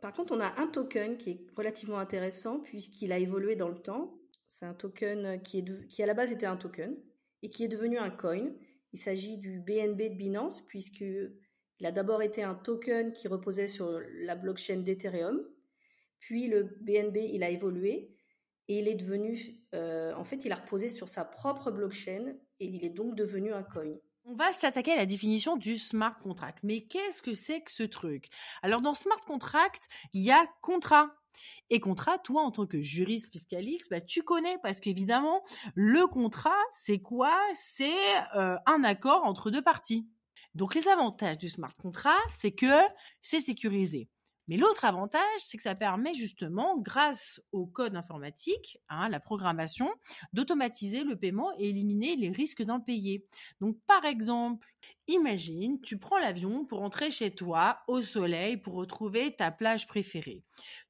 Par 0.01 0.13
contre, 0.13 0.35
on 0.35 0.41
a 0.41 0.61
un 0.61 0.67
token 0.67 1.17
qui 1.17 1.31
est 1.31 1.47
relativement 1.57 1.99
intéressant 1.99 2.61
puisqu'il 2.61 3.13
a 3.13 3.19
évolué 3.19 3.57
dans 3.57 3.69
le 3.69 3.79
temps. 3.79 4.19
C'est 4.49 4.67
un 4.67 4.75
token 4.75 5.41
qui, 5.43 5.59
est 5.59 5.89
qui 5.89 6.03
à 6.03 6.07
la 6.07 6.15
base 6.15 6.33
était 6.33 6.47
un 6.47 6.57
token 6.57 6.97
et 7.43 7.51
qui 7.51 7.65
est 7.65 7.69
devenu 7.69 7.99
un 7.99 8.11
coin. 8.11 8.51
Il 8.93 8.99
s'agit 8.99 9.39
du 9.39 9.61
BNB 9.61 10.11
de 10.11 10.15
Binance 10.15 10.63
puisqu'il 11.75 11.87
a 11.87 11.93
d'abord 11.93 12.23
été 12.23 12.43
un 12.43 12.55
token 12.55 13.13
qui 13.13 13.29
reposait 13.29 13.67
sur 13.67 14.01
la 14.23 14.35
blockchain 14.35 14.79
d'Ethereum. 14.79 15.43
Puis 16.21 16.49
le 16.49 16.77
BNB, 16.81 17.17
il 17.33 17.43
a 17.43 17.51
évolué 17.51 18.15
et 18.69 18.79
il 18.79 18.89
est 18.89 18.95
devenu, 18.95 19.61
euh, 19.75 20.15
en 20.15 20.25
fait, 20.25 20.45
il 20.45 20.53
a 20.53 20.57
reposé 20.57 20.89
sur 20.89 21.09
sa 21.09 21.25
propre 21.25 21.71
blockchain 21.71 22.35
et 22.61 22.67
il 22.67 22.85
est 22.85 22.91
donc 22.91 23.15
devenu 23.15 23.53
un 23.53 23.63
coin. 23.63 23.95
On 24.25 24.35
va 24.35 24.53
s'attaquer 24.53 24.93
à 24.93 24.97
la 24.97 25.05
définition 25.05 25.57
du 25.57 25.79
smart 25.79 26.19
contract. 26.19 26.61
Mais 26.63 26.81
qu'est-ce 26.81 27.21
que 27.21 27.35
c'est 27.35 27.61
que 27.61 27.71
ce 27.71 27.83
truc? 27.83 28.29
Alors 28.63 28.81
dans 28.81 28.95
smart 28.95 29.21
contract, 29.21 29.89
il 30.15 30.23
y 30.23 30.31
a 30.31 30.47
contrat. 30.63 31.15
Et 31.69 31.81
contrat, 31.81 32.17
toi, 32.19 32.43
en 32.43 32.53
tant 32.53 32.65
que 32.65 32.81
juriste 32.81 33.33
fiscaliste, 33.33 33.91
bah, 33.91 34.01
tu 34.01 34.23
connais 34.23 34.57
parce 34.63 34.81
qu'évidemment, 34.81 35.43
le 35.75 36.07
contrat, 36.07 36.63
c'est 36.71 37.01
quoi? 37.01 37.37
C'est 37.53 37.91
euh, 38.37 38.57
un 38.67 38.85
accord 38.85 39.25
entre 39.25 39.51
deux 39.51 39.63
parties. 39.63 40.09
Donc 40.55 40.75
les 40.75 40.87
avantages 40.89 41.39
du 41.39 41.49
smart 41.49 41.75
contract, 41.77 42.31
c'est 42.31 42.53
que 42.53 42.81
c'est 43.23 43.41
sécurisé. 43.41 44.09
Mais 44.49 44.57
l'autre 44.57 44.85
avantage, 44.85 45.23
c'est 45.39 45.57
que 45.57 45.63
ça 45.63 45.75
permet 45.75 46.15
justement, 46.15 46.77
grâce 46.79 47.41
au 47.53 47.67
code 47.67 47.97
informatique, 47.97 48.79
hein, 48.89 49.09
la 49.09 49.21
programmation, 49.21 49.91
d'automatiser 50.33 51.03
le 51.05 51.17
paiement 51.17 51.51
et 51.59 51.71
éliminer 51.71 52.17
les 52.17 52.31
risques 52.31 52.63
d'impayés. 52.63 53.27
Donc, 53.61 53.79
par 53.87 54.05
exemple, 54.05 54.69
imagine, 55.09 55.81
tu 55.81 55.99
prends 55.99 56.19
l'avion 56.19 56.67
pour 56.67 56.81
rentrer 56.81 57.11
chez 57.11 57.35
toi 57.35 57.79
au 57.89 58.03
soleil 58.03 58.59
pour 58.59 58.75
retrouver 58.75 59.35
ta 59.35 59.51
plage 59.51 59.87
préférée. 59.87 60.43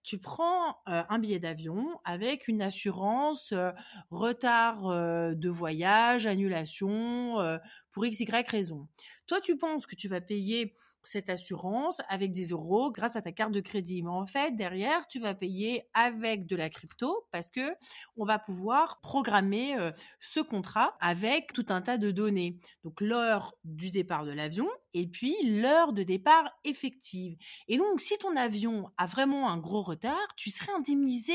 Tu 0.03 0.19
prends 0.19 0.77
euh, 0.89 1.03
un 1.09 1.19
billet 1.19 1.39
d'avion 1.39 1.99
avec 2.05 2.49
une 2.49 2.61
assurance 2.61 3.53
euh, 3.53 3.71
retard 4.11 4.87
euh, 4.87 5.35
de 5.35 5.49
voyage, 5.49 6.27
annulation 6.27 7.59
pour 7.93 8.05
x 8.05 8.21
y 8.21 8.49
raison. 8.49 8.89
Toi, 9.27 9.41
tu 9.41 9.57
penses 9.57 9.87
que 9.87 9.95
tu 9.95 10.09
vas 10.09 10.21
payer 10.21 10.75
cette 11.05 11.31
assurance 11.31 12.01
avec 12.09 12.33
des 12.33 12.49
euros 12.49 12.91
grâce 12.91 13.17
à 13.17 13.23
ta 13.23 13.33
carte 13.33 13.53
de 13.53 13.61
crédit. 13.61 14.03
Mais 14.03 14.11
en 14.11 14.27
fait, 14.27 14.57
derrière, 14.57 15.07
tu 15.07 15.21
vas 15.21 15.35
payer 15.35 15.89
avec 15.95 16.47
de 16.47 16.57
la 16.57 16.71
crypto 16.71 17.27
parce 17.31 17.51
que 17.51 17.75
on 18.17 18.25
va 18.25 18.39
pouvoir 18.39 19.01
programmer 19.01 19.77
euh, 19.77 19.93
ce 20.21 20.41
contrat 20.41 20.97
avec 21.01 21.53
tout 21.53 21.67
un 21.69 21.83
tas 21.83 21.99
de 21.99 22.11
données. 22.11 22.59
Donc 22.83 23.01
l'heure 23.01 23.55
du 23.65 23.91
départ 23.91 24.25
de 24.25 24.33
l'avion 24.33 24.69
et 24.93 25.07
puis 25.07 25.35
l'heure 25.45 25.93
de 25.93 26.03
départ 26.03 26.51
effective. 26.65 27.37
Et 27.69 27.77
donc, 27.77 28.01
si 28.01 28.17
ton 28.19 28.37
avion 28.37 28.91
a 28.97 29.07
vraiment 29.07 29.51
un 29.51 29.59
gros 29.59 29.83
retard, 29.83 30.35
tu 30.37 30.51
serais 30.51 30.73
indemnisé 30.73 31.35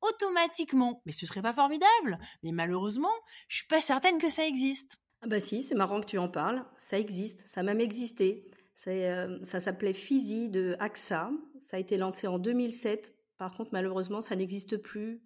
automatiquement. 0.00 1.02
Mais 1.06 1.12
ce 1.12 1.26
serait 1.26 1.42
pas 1.42 1.52
formidable. 1.52 2.18
Mais 2.42 2.52
malheureusement, 2.52 3.14
je 3.48 3.56
suis 3.56 3.66
pas 3.66 3.80
certaine 3.80 4.18
que 4.18 4.28
ça 4.28 4.46
existe. 4.46 4.98
Ah 5.22 5.26
bah 5.26 5.40
si, 5.40 5.62
c'est 5.62 5.74
marrant 5.74 6.00
que 6.00 6.06
tu 6.06 6.18
en 6.18 6.28
parles. 6.28 6.64
Ça 6.78 6.98
existe, 6.98 7.42
ça 7.46 7.60
a 7.60 7.64
même 7.64 7.80
existé. 7.80 8.48
Euh, 8.86 9.38
ça 9.42 9.60
s'appelait 9.60 9.92
Fizi 9.92 10.48
de 10.48 10.76
AXA. 10.78 11.30
Ça 11.60 11.76
a 11.76 11.80
été 11.80 11.96
lancé 11.96 12.26
en 12.26 12.38
2007. 12.38 13.14
Par 13.36 13.54
contre, 13.56 13.70
malheureusement, 13.72 14.20
ça 14.20 14.36
n'existe 14.36 14.76
plus. 14.76 15.22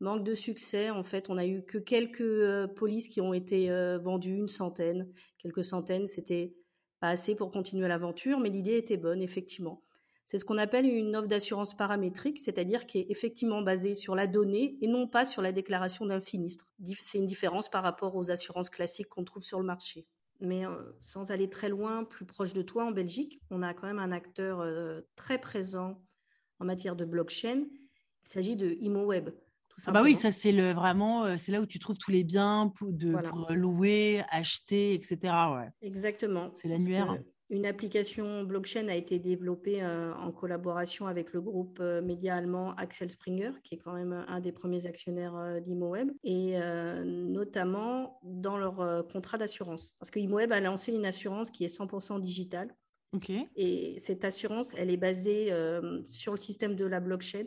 Manque 0.00 0.24
de 0.24 0.34
succès. 0.34 0.90
En 0.90 1.04
fait, 1.04 1.30
on 1.30 1.38
a 1.38 1.46
eu 1.46 1.64
que 1.64 1.78
quelques 1.78 2.20
euh, 2.20 2.66
polices 2.66 3.08
qui 3.08 3.20
ont 3.20 3.34
été 3.34 3.70
euh, 3.70 3.98
vendues, 3.98 4.36
une 4.36 4.48
centaine, 4.48 5.08
quelques 5.38 5.64
centaines. 5.64 6.06
C'était 6.06 6.54
pas 7.00 7.08
assez 7.08 7.34
pour 7.34 7.50
continuer 7.50 7.88
l'aventure, 7.88 8.38
mais 8.38 8.50
l'idée 8.50 8.76
était 8.76 8.96
bonne, 8.96 9.22
effectivement. 9.22 9.82
C'est 10.24 10.38
ce 10.38 10.44
qu'on 10.44 10.58
appelle 10.58 10.86
une 10.86 11.16
offre 11.16 11.26
d'assurance 11.26 11.76
paramétrique, 11.76 12.38
c'est-à-dire 12.38 12.86
qui 12.86 12.98
est 12.98 13.06
effectivement 13.10 13.60
basée 13.60 13.92
sur 13.92 14.14
la 14.14 14.26
donnée 14.26 14.78
et 14.80 14.86
non 14.86 15.08
pas 15.08 15.24
sur 15.24 15.42
la 15.42 15.50
déclaration 15.50 16.06
d'un 16.06 16.20
sinistre. 16.20 16.70
C'est 17.00 17.18
une 17.18 17.26
différence 17.26 17.68
par 17.68 17.82
rapport 17.82 18.14
aux 18.14 18.30
assurances 18.30 18.70
classiques 18.70 19.08
qu'on 19.08 19.24
trouve 19.24 19.42
sur 19.42 19.58
le 19.58 19.66
marché. 19.66 20.06
Mais 20.42 20.66
euh, 20.66 20.76
sans 20.98 21.30
aller 21.30 21.48
très 21.48 21.68
loin, 21.68 22.02
plus 22.04 22.26
proche 22.26 22.52
de 22.52 22.62
toi 22.62 22.84
en 22.84 22.90
Belgique, 22.90 23.40
on 23.50 23.62
a 23.62 23.74
quand 23.74 23.86
même 23.86 24.00
un 24.00 24.10
acteur 24.10 24.60
euh, 24.60 25.00
très 25.14 25.38
présent 25.38 26.02
en 26.58 26.64
matière 26.64 26.96
de 26.96 27.04
blockchain. 27.04 27.64
Il 28.24 28.28
s'agit 28.28 28.56
de 28.56 28.76
ImoWeb. 28.80 29.30
Ah 29.86 29.92
bah 29.92 30.02
oui, 30.02 30.14
ça 30.14 30.30
c'est 30.30 30.52
le 30.52 30.72
vraiment, 30.72 31.24
euh, 31.24 31.36
c'est 31.38 31.52
là 31.52 31.60
où 31.60 31.66
tu 31.66 31.78
trouves 31.78 31.96
tous 31.96 32.10
les 32.10 32.24
biens 32.24 32.72
pour, 32.76 32.92
de, 32.92 33.14
louer, 33.54 34.22
acheter, 34.30 34.94
etc. 34.94 35.16
Ouais. 35.22 35.68
Exactement. 35.80 36.50
C'est 36.54 36.68
l'annuaire. 36.68 37.18
Une 37.52 37.66
application 37.66 38.44
blockchain 38.44 38.88
a 38.88 38.94
été 38.94 39.18
développée 39.18 39.82
euh, 39.82 40.14
en 40.14 40.32
collaboration 40.32 41.06
avec 41.06 41.34
le 41.34 41.42
groupe 41.42 41.80
euh, 41.82 42.00
média 42.00 42.34
allemand 42.34 42.74
Axel 42.76 43.10
Springer, 43.10 43.50
qui 43.62 43.74
est 43.74 43.78
quand 43.78 43.92
même 43.92 44.24
un 44.26 44.40
des 44.40 44.52
premiers 44.52 44.86
actionnaires 44.86 45.36
euh, 45.36 45.60
d'ImoWeb, 45.60 46.12
et 46.24 46.56
notamment 47.04 48.18
dans 48.22 48.56
leur 48.56 49.06
contrat 49.12 49.36
d'assurance. 49.36 49.94
Parce 49.98 50.10
que 50.10 50.18
ImoWeb 50.18 50.50
a 50.50 50.60
lancé 50.60 50.92
une 50.92 51.04
assurance 51.04 51.50
qui 51.50 51.64
est 51.64 51.78
100% 51.78 52.20
digitale. 52.20 52.74
Et 53.56 53.98
cette 53.98 54.24
assurance, 54.24 54.74
elle 54.78 54.88
est 54.88 54.96
basée 54.96 55.52
sur 56.06 56.32
le 56.32 56.38
système 56.38 56.74
de 56.74 56.86
la 56.86 57.00
blockchain 57.00 57.44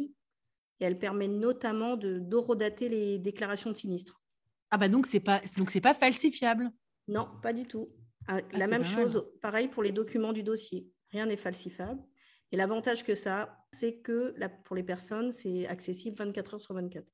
et 0.80 0.86
elle 0.86 1.00
permet 1.00 1.28
notamment 1.28 1.98
de 1.98 2.20
d'horodater 2.20 2.90
les 2.90 3.18
déclarations 3.18 3.72
de 3.72 3.76
sinistres. 3.76 4.22
Ah 4.70 4.78
bah 4.78 4.90
donc 4.90 5.08
c'est 5.08 5.20
pas 5.20 5.42
donc 5.58 5.72
c'est 5.72 5.82
pas 5.82 5.96
falsifiable? 5.96 6.70
Non, 7.08 7.28
pas 7.42 7.54
du 7.54 7.66
tout. 7.66 7.90
Ah, 8.28 8.40
ah, 8.40 8.58
la 8.58 8.68
même 8.68 8.84
chose, 8.84 9.32
pareil 9.42 9.68
pour 9.68 9.84
les 9.84 9.92
documents 9.92 10.34
du 10.34 10.44
dossier. 10.44 10.88
Rien 11.12 11.26
n'est 11.26 11.38
falsifiable. 11.38 12.02
Et 12.52 12.58
l'avantage 12.58 13.04
que 13.04 13.16
ça, 13.16 13.66
c'est 13.72 13.98
que 13.98 14.36
pour 14.64 14.76
les 14.76 14.84
personnes, 14.84 15.32
c'est 15.32 15.68
accessible 15.68 16.18
24 16.18 16.54
heures 16.54 16.62
sur 16.62 16.74
24. 16.74 17.06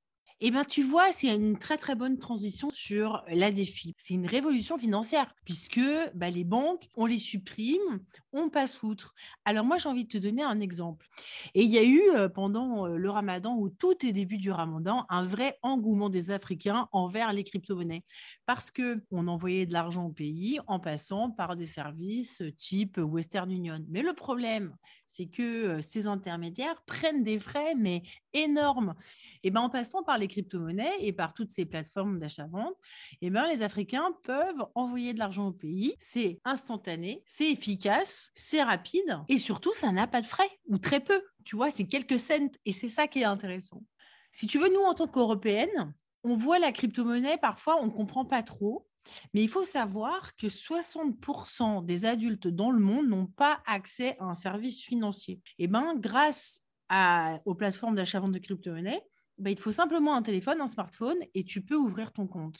Eh 0.43 0.49
bien, 0.49 0.63
tu 0.63 0.81
vois, 0.81 1.11
c'est 1.11 1.27
une 1.27 1.59
très 1.59 1.77
très 1.77 1.93
bonne 1.93 2.17
transition 2.17 2.71
sur 2.71 3.23
la 3.27 3.51
défi. 3.51 3.93
C'est 3.99 4.15
une 4.15 4.25
révolution 4.25 4.79
financière 4.79 5.35
puisque 5.45 5.79
bah, 6.15 6.31
les 6.31 6.43
banques, 6.43 6.89
on 6.95 7.05
les 7.05 7.19
supprime, 7.19 7.99
on 8.33 8.49
passe 8.49 8.81
outre. 8.81 9.13
Alors 9.45 9.65
moi, 9.65 9.77
j'ai 9.77 9.87
envie 9.87 10.05
de 10.05 10.09
te 10.09 10.17
donner 10.17 10.41
un 10.41 10.59
exemple. 10.59 11.07
Et 11.53 11.61
il 11.61 11.69
y 11.69 11.77
a 11.77 11.83
eu 11.83 12.01
euh, 12.15 12.27
pendant 12.27 12.87
euh, 12.87 12.97
le 12.97 13.09
ramadan, 13.11 13.55
ou 13.55 13.69
tout 13.69 14.03
est 14.03 14.13
début 14.13 14.37
du 14.37 14.49
ramadan, 14.49 15.05
un 15.09 15.21
vrai 15.21 15.59
engouement 15.61 16.09
des 16.09 16.31
Africains 16.31 16.89
envers 16.91 17.33
les 17.33 17.43
crypto-monnaies 17.43 18.03
parce 18.47 18.71
qu'on 18.71 19.27
envoyait 19.27 19.67
de 19.67 19.73
l'argent 19.73 20.07
au 20.07 20.11
pays 20.11 20.59
en 20.65 20.79
passant 20.79 21.29
par 21.29 21.55
des 21.55 21.67
services 21.67 22.41
type 22.57 22.97
Western 22.97 23.51
Union. 23.51 23.85
Mais 23.89 24.01
le 24.01 24.13
problème, 24.13 24.75
c'est 25.11 25.27
que 25.27 25.43
euh, 25.43 25.81
ces 25.81 26.07
intermédiaires 26.07 26.81
prennent 26.87 27.23
des 27.23 27.37
frais, 27.37 27.75
mais 27.75 28.01
énormes. 28.33 28.95
Et 29.43 29.51
ben, 29.51 29.59
en 29.59 29.69
passant 29.69 30.03
par 30.03 30.17
les 30.17 30.29
crypto-monnaies 30.31 30.95
et 30.99 31.13
par 31.13 31.33
toutes 31.33 31.49
ces 31.49 31.65
plateformes 31.65 32.19
d'achat-vente, 32.19 32.75
et 33.21 33.29
ben, 33.29 33.47
les 33.47 33.61
Africains 33.61 34.11
peuvent 34.23 34.65
envoyer 34.75 35.13
de 35.13 35.19
l'argent 35.19 35.47
au 35.47 35.51
pays. 35.51 35.95
C'est 35.99 36.39
instantané, 36.45 37.23
c'est 37.25 37.51
efficace, 37.51 38.31
c'est 38.33 38.63
rapide 38.63 39.19
et 39.27 39.37
surtout, 39.37 39.73
ça 39.75 39.91
n'a 39.91 40.07
pas 40.07 40.21
de 40.21 40.25
frais 40.25 40.49
ou 40.67 40.77
très 40.77 40.99
peu. 40.99 41.21
Tu 41.43 41.55
vois, 41.55 41.71
c'est 41.71 41.85
quelques 41.85 42.19
cents 42.19 42.51
et 42.65 42.71
c'est 42.71 42.89
ça 42.89 43.07
qui 43.07 43.19
est 43.19 43.25
intéressant. 43.25 43.83
Si 44.31 44.47
tu 44.47 44.59
veux, 44.59 44.69
nous, 44.73 44.81
en 44.81 44.93
tant 44.93 45.07
qu'Européennes, 45.07 45.93
on 46.23 46.35
voit 46.35 46.59
la 46.59 46.71
crypto-monnaie, 46.71 47.37
parfois, 47.37 47.81
on 47.81 47.87
ne 47.87 47.91
comprend 47.91 48.25
pas 48.25 48.43
trop. 48.43 48.87
Mais 49.33 49.41
il 49.41 49.49
faut 49.49 49.65
savoir 49.65 50.35
que 50.35 50.47
60% 50.47 51.83
des 51.83 52.05
adultes 52.05 52.47
dans 52.47 52.69
le 52.71 52.79
monde 52.79 53.07
n'ont 53.07 53.25
pas 53.25 53.61
accès 53.65 54.15
à 54.19 54.25
un 54.25 54.35
service 54.35 54.83
financier. 54.83 55.41
Et 55.57 55.63
eh 55.63 55.67
ben, 55.67 55.95
grâce 55.95 56.63
aux 57.45 57.55
plateformes 57.55 57.95
d'achat-vente 57.95 58.33
de 58.33 58.39
crypto-monnaies, 58.39 59.01
ben, 59.37 59.51
il 59.51 59.59
faut 59.59 59.71
simplement 59.71 60.15
un 60.15 60.21
téléphone, 60.21 60.61
un 60.61 60.67
smartphone 60.67 61.17
et 61.33 61.43
tu 61.43 61.61
peux 61.61 61.75
ouvrir 61.75 62.11
ton 62.11 62.27
compte. 62.27 62.59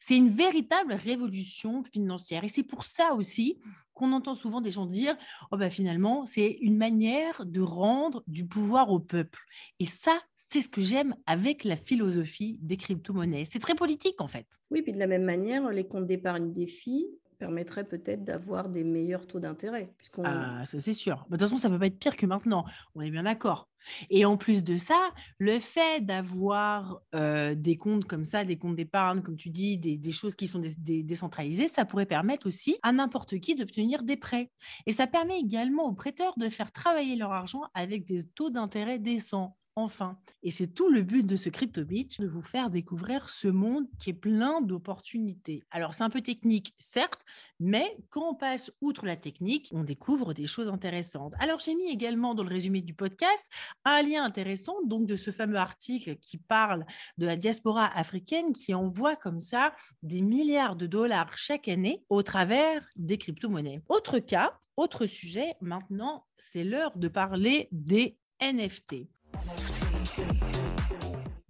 C'est 0.00 0.16
une 0.16 0.28
véritable 0.28 0.92
révolution 0.94 1.82
financière. 1.82 2.44
Et 2.44 2.48
c'est 2.48 2.62
pour 2.62 2.84
ça 2.84 3.14
aussi 3.14 3.58
qu'on 3.94 4.12
entend 4.12 4.34
souvent 4.34 4.60
des 4.60 4.70
gens 4.70 4.86
dire 4.86 5.16
oh 5.50 5.56
ben 5.56 5.70
finalement, 5.70 6.26
c'est 6.26 6.58
une 6.60 6.76
manière 6.76 7.44
de 7.46 7.60
rendre 7.60 8.22
du 8.26 8.46
pouvoir 8.46 8.90
au 8.90 9.00
peuple. 9.00 9.40
Et 9.78 9.86
ça, 9.86 10.20
c'est 10.50 10.60
ce 10.60 10.68
que 10.68 10.82
j'aime 10.82 11.16
avec 11.26 11.64
la 11.64 11.76
philosophie 11.76 12.58
des 12.60 12.76
crypto-monnaies. 12.76 13.46
C'est 13.46 13.58
très 13.58 13.74
politique 13.74 14.20
en 14.20 14.28
fait. 14.28 14.46
Oui, 14.70 14.82
puis 14.82 14.92
de 14.92 14.98
la 14.98 15.06
même 15.06 15.24
manière, 15.24 15.70
les 15.70 15.86
comptes 15.86 16.06
d'épargne 16.06 16.52
des 16.52 16.66
filles 16.66 17.08
permettraient 17.42 17.82
peut-être 17.82 18.22
d'avoir 18.22 18.68
des 18.68 18.84
meilleurs 18.84 19.26
taux 19.26 19.40
d'intérêt. 19.40 19.92
Ah, 20.22 20.64
ça 20.64 20.78
c'est 20.78 20.92
sûr. 20.92 21.24
De 21.28 21.36
toute 21.36 21.40
façon, 21.40 21.56
ça 21.56 21.68
ne 21.68 21.74
peut 21.74 21.80
pas 21.80 21.86
être 21.86 21.98
pire 21.98 22.16
que 22.16 22.24
maintenant, 22.24 22.64
on 22.94 23.00
est 23.00 23.10
bien 23.10 23.24
d'accord. 23.24 23.68
Et 24.10 24.24
en 24.24 24.36
plus 24.36 24.62
de 24.62 24.76
ça, 24.76 25.10
le 25.38 25.58
fait 25.58 26.06
d'avoir 26.06 27.00
euh, 27.16 27.56
des 27.56 27.76
comptes 27.76 28.04
comme 28.04 28.24
ça, 28.24 28.44
des 28.44 28.58
comptes 28.58 28.76
d'épargne, 28.76 29.22
comme 29.22 29.34
tu 29.36 29.50
dis, 29.50 29.76
des, 29.76 30.12
choses 30.12 30.36
qui 30.36 30.46
sont 30.46 30.60
décentralisées, 30.60 31.66
ça 31.66 31.84
pourrait 31.84 32.06
permettre 32.06 32.46
aussi 32.46 32.76
à 32.84 32.92
n'importe 32.92 33.40
qui 33.40 33.56
d'obtenir 33.56 34.04
des 34.04 34.16
prêts. 34.16 34.52
Et 34.86 34.92
ça 34.92 35.08
permet 35.08 35.40
également 35.40 35.86
aux 35.86 35.94
prêteurs 35.94 36.34
de 36.36 36.48
faire 36.48 36.70
travailler 36.70 37.16
leur 37.16 37.32
argent 37.32 37.62
avec 37.74 38.04
des 38.04 38.22
taux 38.22 38.50
d'intérêt 38.50 39.00
décents 39.00 39.56
enfin. 39.76 40.18
Et 40.42 40.50
c'est 40.50 40.68
tout 40.68 40.90
le 40.90 41.02
but 41.02 41.26
de 41.26 41.36
ce 41.36 41.48
Crypto 41.48 41.84
Beach, 41.84 42.18
de 42.18 42.26
vous 42.26 42.42
faire 42.42 42.70
découvrir 42.70 43.28
ce 43.28 43.48
monde 43.48 43.86
qui 43.98 44.10
est 44.10 44.14
plein 44.14 44.60
d'opportunités. 44.60 45.62
Alors, 45.70 45.94
c'est 45.94 46.02
un 46.02 46.10
peu 46.10 46.20
technique, 46.20 46.74
certes, 46.78 47.24
mais 47.60 47.96
quand 48.10 48.30
on 48.30 48.34
passe 48.34 48.72
outre 48.80 49.06
la 49.06 49.16
technique, 49.16 49.68
on 49.72 49.84
découvre 49.84 50.34
des 50.34 50.46
choses 50.46 50.68
intéressantes. 50.68 51.34
Alors, 51.38 51.60
j'ai 51.60 51.74
mis 51.74 51.88
également 51.88 52.34
dans 52.34 52.42
le 52.42 52.48
résumé 52.48 52.82
du 52.82 52.94
podcast 52.94 53.46
un 53.84 54.02
lien 54.02 54.24
intéressant, 54.24 54.76
donc 54.84 55.06
de 55.06 55.16
ce 55.16 55.30
fameux 55.30 55.58
article 55.58 56.16
qui 56.16 56.38
parle 56.38 56.84
de 57.18 57.26
la 57.26 57.36
diaspora 57.36 57.86
africaine 57.96 58.52
qui 58.52 58.74
envoie 58.74 59.16
comme 59.16 59.38
ça 59.38 59.74
des 60.02 60.22
milliards 60.22 60.76
de 60.76 60.86
dollars 60.86 61.36
chaque 61.36 61.68
année 61.68 62.04
au 62.08 62.22
travers 62.22 62.86
des 62.96 63.18
crypto-monnaies. 63.18 63.82
Autre 63.88 64.18
cas, 64.18 64.58
autre 64.76 65.06
sujet, 65.06 65.54
maintenant, 65.60 66.26
c'est 66.38 66.64
l'heure 66.64 66.96
de 66.96 67.08
parler 67.08 67.68
des 67.72 68.18
NFT. 68.40 69.06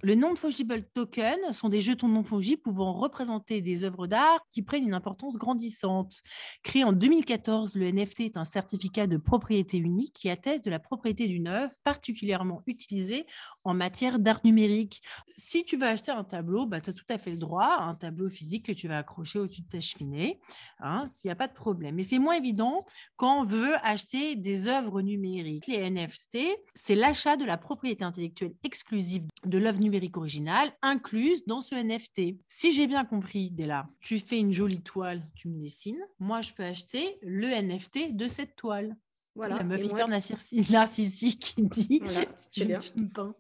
Le 0.05 0.17
non-fungible 0.17 0.83
token 0.95 1.53
sont 1.53 1.69
des 1.69 1.81
jetons 1.81 2.09
non 2.09 2.25
fongibles 2.25 2.61
pouvant 2.61 2.93
représenter 2.93 3.61
des 3.61 3.85
œuvres 3.85 4.09
d'art 4.09 4.41
qui 4.51 4.63
prennent 4.63 4.83
une 4.83 4.95
importance 4.95 5.37
grandissante. 5.37 6.23
Créé 6.65 6.83
en 6.83 6.93
2014, 6.93 7.77
le 7.77 7.89
NFT 7.93 8.21
est 8.23 8.37
un 8.37 8.45
certificat 8.45 9.07
de 9.07 9.17
propriété 9.17 9.79
unique 9.79 10.13
qui 10.13 10.29
atteste 10.29 10.65
de 10.65 10.73
la 10.73 10.81
propriété 10.81 11.29
d'une 11.29 11.47
œuvre 11.47 11.73
particulièrement 11.85 12.63
utilisée 12.67 13.27
en 13.65 13.75
matière 13.75 14.19
d'art 14.19 14.41
numérique. 14.45 15.03
Si 15.37 15.65
tu 15.65 15.77
vas 15.77 15.89
acheter 15.89 16.13
un 16.13 16.25
tableau, 16.25 16.67
bah, 16.67 16.81
tu 16.81 16.91
as 16.91 16.93
tout 16.93 17.05
à 17.09 17.19
fait 17.19 17.31
le 17.31 17.37
droit, 17.37 17.79
un 17.81 17.95
tableau 17.95 18.29
physique 18.29 18.67
que 18.67 18.73
tu 18.73 18.89
vas 18.89 18.99
accrocher 18.99 19.39
au-dessus 19.39 19.63
de 19.63 19.69
ta 19.69 19.81
cheminée, 19.81 20.41
hein, 20.81 21.07
s'il 21.07 21.29
n'y 21.29 21.33
a 21.33 21.37
pas 21.37 21.49
de 21.49 21.53
problème. 21.53 21.95
Mais 21.95 22.03
c'est 22.03 22.19
moins 22.19 22.35
évident 22.35 22.85
quand 23.17 23.41
on 23.41 23.45
veut 23.45 23.75
acheter 23.83 24.37
des 24.37 24.67
œuvres 24.67 25.01
numériques. 25.01 25.67
Les 25.67 25.91
NFT, 25.91 26.39
c'est 26.75 26.95
l'achat 26.95 27.37
de 27.37 27.45
la 27.45 27.57
propriété 27.57 28.05
intellectuelle 28.05 28.55
exclusive 28.65 29.25
de 29.45 29.59
l'œuvre 29.59 29.81
numérique 29.81 30.17
originale 30.17 30.71
incluse 30.83 31.45
dans 31.47 31.61
ce 31.61 31.75
NFT. 31.75 32.39
Si 32.49 32.73
j'ai 32.73 32.87
bien 32.87 33.05
compris, 33.05 33.51
Della, 33.51 33.89
tu 34.01 34.19
fais 34.19 34.39
une 34.39 34.53
jolie 34.53 34.83
toile, 34.83 35.23
tu 35.35 35.49
me 35.49 35.61
dessines. 35.61 36.01
Moi, 36.19 36.41
je 36.41 36.53
peux 36.53 36.65
acheter 36.65 37.19
le 37.23 37.49
NFT 37.49 38.17
de 38.17 38.29
cette 38.29 38.57
toile. 38.57 38.97
Voilà. 39.35 39.57
La 39.57 39.65
meuf 39.65 39.85
hyper 39.85 40.09
narcissique 40.71 41.55
qui 41.57 41.63
dit 41.63 42.03
voilà, 42.05 42.27
tu, 42.51 42.65
me 42.65 43.09
peins. 43.09 43.35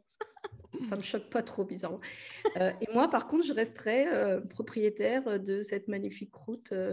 Ça 0.88 0.96
me 0.96 1.02
choque 1.02 1.28
pas 1.30 1.42
trop, 1.42 1.64
bizarrement. 1.64 2.00
Euh, 2.56 2.72
et 2.80 2.92
moi, 2.92 3.08
par 3.08 3.26
contre, 3.26 3.44
je 3.44 3.52
resterai 3.52 4.06
euh, 4.06 4.40
propriétaire 4.40 5.38
de 5.38 5.60
cette 5.60 5.88
magnifique 5.88 6.34
route. 6.34 6.72
Euh, 6.72 6.92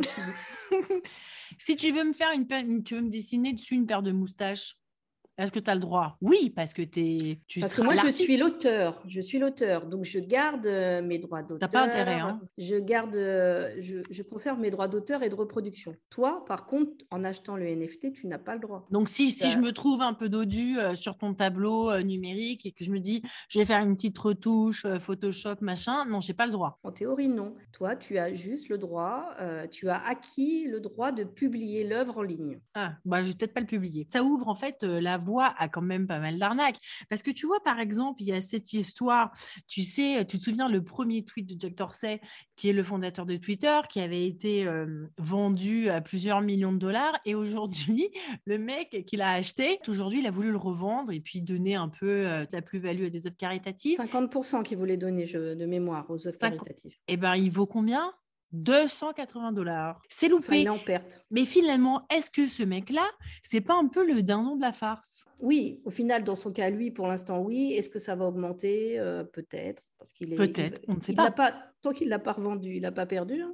si 1.57 1.75
tu 1.75 1.91
veux 1.91 2.03
me 2.03 2.13
faire 2.13 2.31
une, 2.33 2.83
tu 2.83 2.95
veux 2.95 3.01
me 3.01 3.09
dessiner 3.09 3.53
dessus 3.53 3.75
une 3.75 3.87
paire 3.87 4.03
de 4.03 4.11
moustaches, 4.11 4.75
est-ce 5.39 5.53
que 5.53 5.59
tu 5.59 5.71
as 5.71 5.75
le 5.75 5.79
droit? 5.79 6.17
Oui, 6.19 6.51
parce 6.53 6.73
que 6.73 6.81
es, 6.81 7.39
tu 7.47 7.61
Parce 7.61 7.73
que 7.73 7.81
moi, 7.81 7.95
je 7.95 8.09
suis 8.09 8.35
l'auteur. 8.35 9.01
Je 9.07 9.21
suis 9.21 9.39
l'auteur. 9.39 9.85
Donc, 9.85 10.03
je 10.03 10.19
garde 10.19 10.67
euh, 10.67 11.01
mes 11.01 11.17
droits 11.17 11.43
d'auteur. 11.43 11.69
Tu 11.69 11.73
pas 11.73 11.85
intérêt. 11.85 12.15
Hein 12.15 12.41
je 12.57 12.75
garde, 12.75 13.15
euh, 13.15 13.73
je, 13.79 14.21
conserve 14.23 14.59
mes 14.59 14.69
droits 14.69 14.89
d'auteur 14.89 15.23
et 15.23 15.29
de 15.29 15.35
reproduction. 15.35 15.95
Toi, 16.09 16.43
par 16.45 16.65
contre, 16.65 16.91
en 17.09 17.23
achetant 17.23 17.55
le 17.55 17.73
NFT, 17.73 18.11
tu 18.11 18.27
n'as 18.27 18.37
pas 18.37 18.55
le 18.55 18.59
droit. 18.59 18.85
Donc, 18.91 19.07
si, 19.07 19.31
si 19.31 19.49
je 19.49 19.59
me 19.59 19.71
trouve 19.71 20.01
un 20.01 20.13
peu 20.13 20.27
dodu 20.27 20.77
euh, 20.77 20.93
sur 20.95 21.17
ton 21.17 21.33
tableau 21.33 21.97
numérique 22.01 22.65
et 22.65 22.73
que 22.73 22.83
je 22.83 22.91
me 22.91 22.99
dis, 22.99 23.21
je 23.47 23.59
vais 23.59 23.65
faire 23.65 23.81
une 23.81 23.95
petite 23.95 24.17
retouche, 24.17 24.85
Photoshop, 24.99 25.55
machin, 25.61 26.03
non, 26.05 26.19
je 26.19 26.27
n'ai 26.27 26.33
pas 26.33 26.47
le 26.47 26.51
droit. 26.51 26.79
En 26.83 26.91
théorie, 26.91 27.29
non. 27.29 27.55
Toi, 27.71 27.95
tu 27.95 28.17
as 28.17 28.33
juste 28.33 28.67
le 28.67 28.77
droit, 28.77 29.33
tu 29.71 29.89
as 29.89 30.05
acquis 30.05 30.67
le 30.67 30.81
droit 30.81 31.13
de 31.13 31.23
publier 31.23 31.87
l'œuvre 31.87 32.17
en 32.17 32.23
ligne. 32.23 32.59
Ah, 32.73 32.95
bah, 33.05 33.23
je 33.23 33.29
vais 33.29 33.35
peut-être 33.35 33.53
pas 33.53 33.61
le 33.61 33.67
publier. 33.67 34.05
Ça 34.09 34.21
ouvre 34.21 34.49
en 34.49 34.55
fait 34.55 34.83
la 34.83 35.17
voie 35.17 35.28
a 35.37 35.53
a 35.59 35.67
quand 35.67 35.81
même 35.81 36.07
pas 36.07 36.19
mal 36.19 36.39
d'arnaques. 36.39 36.79
Parce 37.09 37.21
que 37.21 37.31
tu 37.31 37.45
vois, 37.45 37.61
par 37.63 37.79
exemple, 37.79 38.21
il 38.21 38.27
y 38.27 38.33
a 38.33 38.41
cette 38.41 38.73
histoire, 38.73 39.31
tu 39.67 39.83
sais, 39.83 40.25
tu 40.25 40.37
te 40.37 40.43
souviens 40.43 40.69
le 40.69 40.83
premier 40.83 41.23
tweet 41.23 41.47
de 41.47 41.59
Jack 41.59 41.75
Dorsey, 41.75 42.19
qui 42.55 42.69
est 42.69 42.73
le 42.73 42.83
fondateur 42.83 43.25
de 43.25 43.37
Twitter, 43.37 43.79
qui 43.89 43.99
avait 43.99 44.25
été 44.25 44.65
euh, 44.65 45.07
vendu 45.17 45.89
à 45.89 46.01
plusieurs 46.01 46.41
millions 46.41 46.73
de 46.73 46.79
dollars. 46.79 47.19
Et 47.25 47.35
aujourd'hui, 47.35 48.09
le 48.45 48.57
mec 48.57 49.03
qui 49.05 49.17
l'a 49.17 49.33
acheté, 49.33 49.79
aujourd'hui, 49.87 50.19
il 50.19 50.27
a 50.27 50.31
voulu 50.31 50.51
le 50.51 50.57
revendre 50.57 51.11
et 51.11 51.19
puis 51.19 51.41
donner 51.41 51.75
un 51.75 51.89
peu 51.89 52.27
euh, 52.27 52.45
la 52.51 52.61
plus-value 52.61 53.05
à 53.05 53.09
des 53.09 53.27
œuvres 53.27 53.37
caritatives. 53.37 53.99
50% 53.99 54.63
qu'il 54.63 54.77
voulait 54.77 54.97
donner 54.97 55.25
de 55.25 55.65
mémoire 55.65 56.09
aux 56.09 56.27
œuvres 56.27 56.37
caritatives. 56.37 56.93
Et 57.07 57.13
eh 57.13 57.17
ben, 57.17 57.35
il 57.35 57.51
vaut 57.51 57.67
combien? 57.67 58.13
280 58.51 59.51
dollars. 59.51 60.01
C'est 60.09 60.27
loupé. 60.27 60.67
en 60.69 60.79
perte. 60.79 61.23
Mais 61.31 61.45
finalement, 61.45 62.05
est-ce 62.09 62.31
que 62.31 62.47
ce 62.47 62.63
mec-là, 62.63 63.07
c'est 63.43 63.61
pas 63.61 63.75
un 63.75 63.87
peu 63.87 64.05
le 64.05 64.23
dindon 64.23 64.55
de 64.55 64.61
la 64.61 64.71
farce? 64.71 65.25
Oui, 65.39 65.81
au 65.85 65.89
final, 65.91 66.23
dans 66.23 66.35
son 66.35 66.51
cas, 66.51 66.69
lui, 66.69 66.91
pour 66.91 67.07
l'instant, 67.07 67.39
oui. 67.41 67.73
Est-ce 67.73 67.89
que 67.89 67.99
ça 67.99 68.15
va 68.15 68.25
augmenter? 68.25 68.99
Euh, 68.99 69.23
Peut-être. 69.23 69.83
Parce 69.97 70.13
qu'il 70.13 70.33
est. 70.33 70.37
Peut-être, 70.37 70.81
on 70.87 70.95
ne 70.95 71.01
sait 71.01 71.13
pas. 71.13 71.31
pas. 71.31 71.53
Tant 71.81 71.91
qu'il 71.91 72.07
ne 72.07 72.11
l'a 72.11 72.19
pas 72.19 72.31
revendu, 72.33 72.75
il 72.75 72.81
n'a 72.81 72.91
pas 72.91 73.05
perdu. 73.05 73.41
Hein. 73.41 73.53